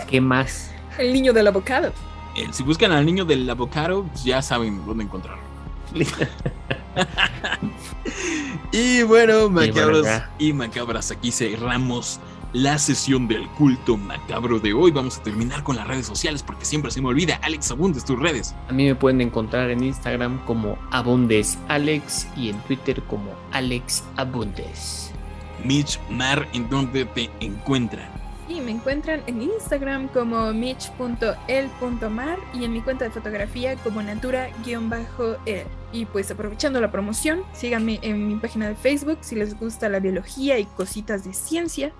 [0.08, 0.70] ¿Qué más?
[0.98, 1.92] El niño del abocado.
[2.36, 5.42] Eh, si buscan al niño del avocado, pues ya saben dónde encontrarlo.
[8.72, 10.30] y bueno, macabros ya.
[10.38, 12.20] y macabras, aquí cerramos
[12.54, 14.92] la sesión del culto macabro de hoy.
[14.92, 17.38] Vamos a terminar con las redes sociales porque siempre se me olvida.
[17.42, 18.54] Alex Abundes, tus redes.
[18.68, 24.04] A mí me pueden encontrar en Instagram como Abundes Alex y en Twitter como Alex
[24.16, 25.10] Abundes.
[25.64, 28.08] Mitch Mar, ¿en dónde te encuentran?
[28.48, 34.52] Y me encuentran en Instagram como mitch.el.mar y en mi cuenta de fotografía como natura-el.
[35.92, 39.98] Y pues aprovechando la promoción, síganme en mi página de Facebook si les gusta la
[39.98, 41.92] biología y cositas de ciencia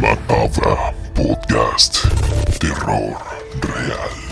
[0.00, 2.06] Macabra Podcast.
[2.58, 3.16] Terror
[3.60, 4.29] real.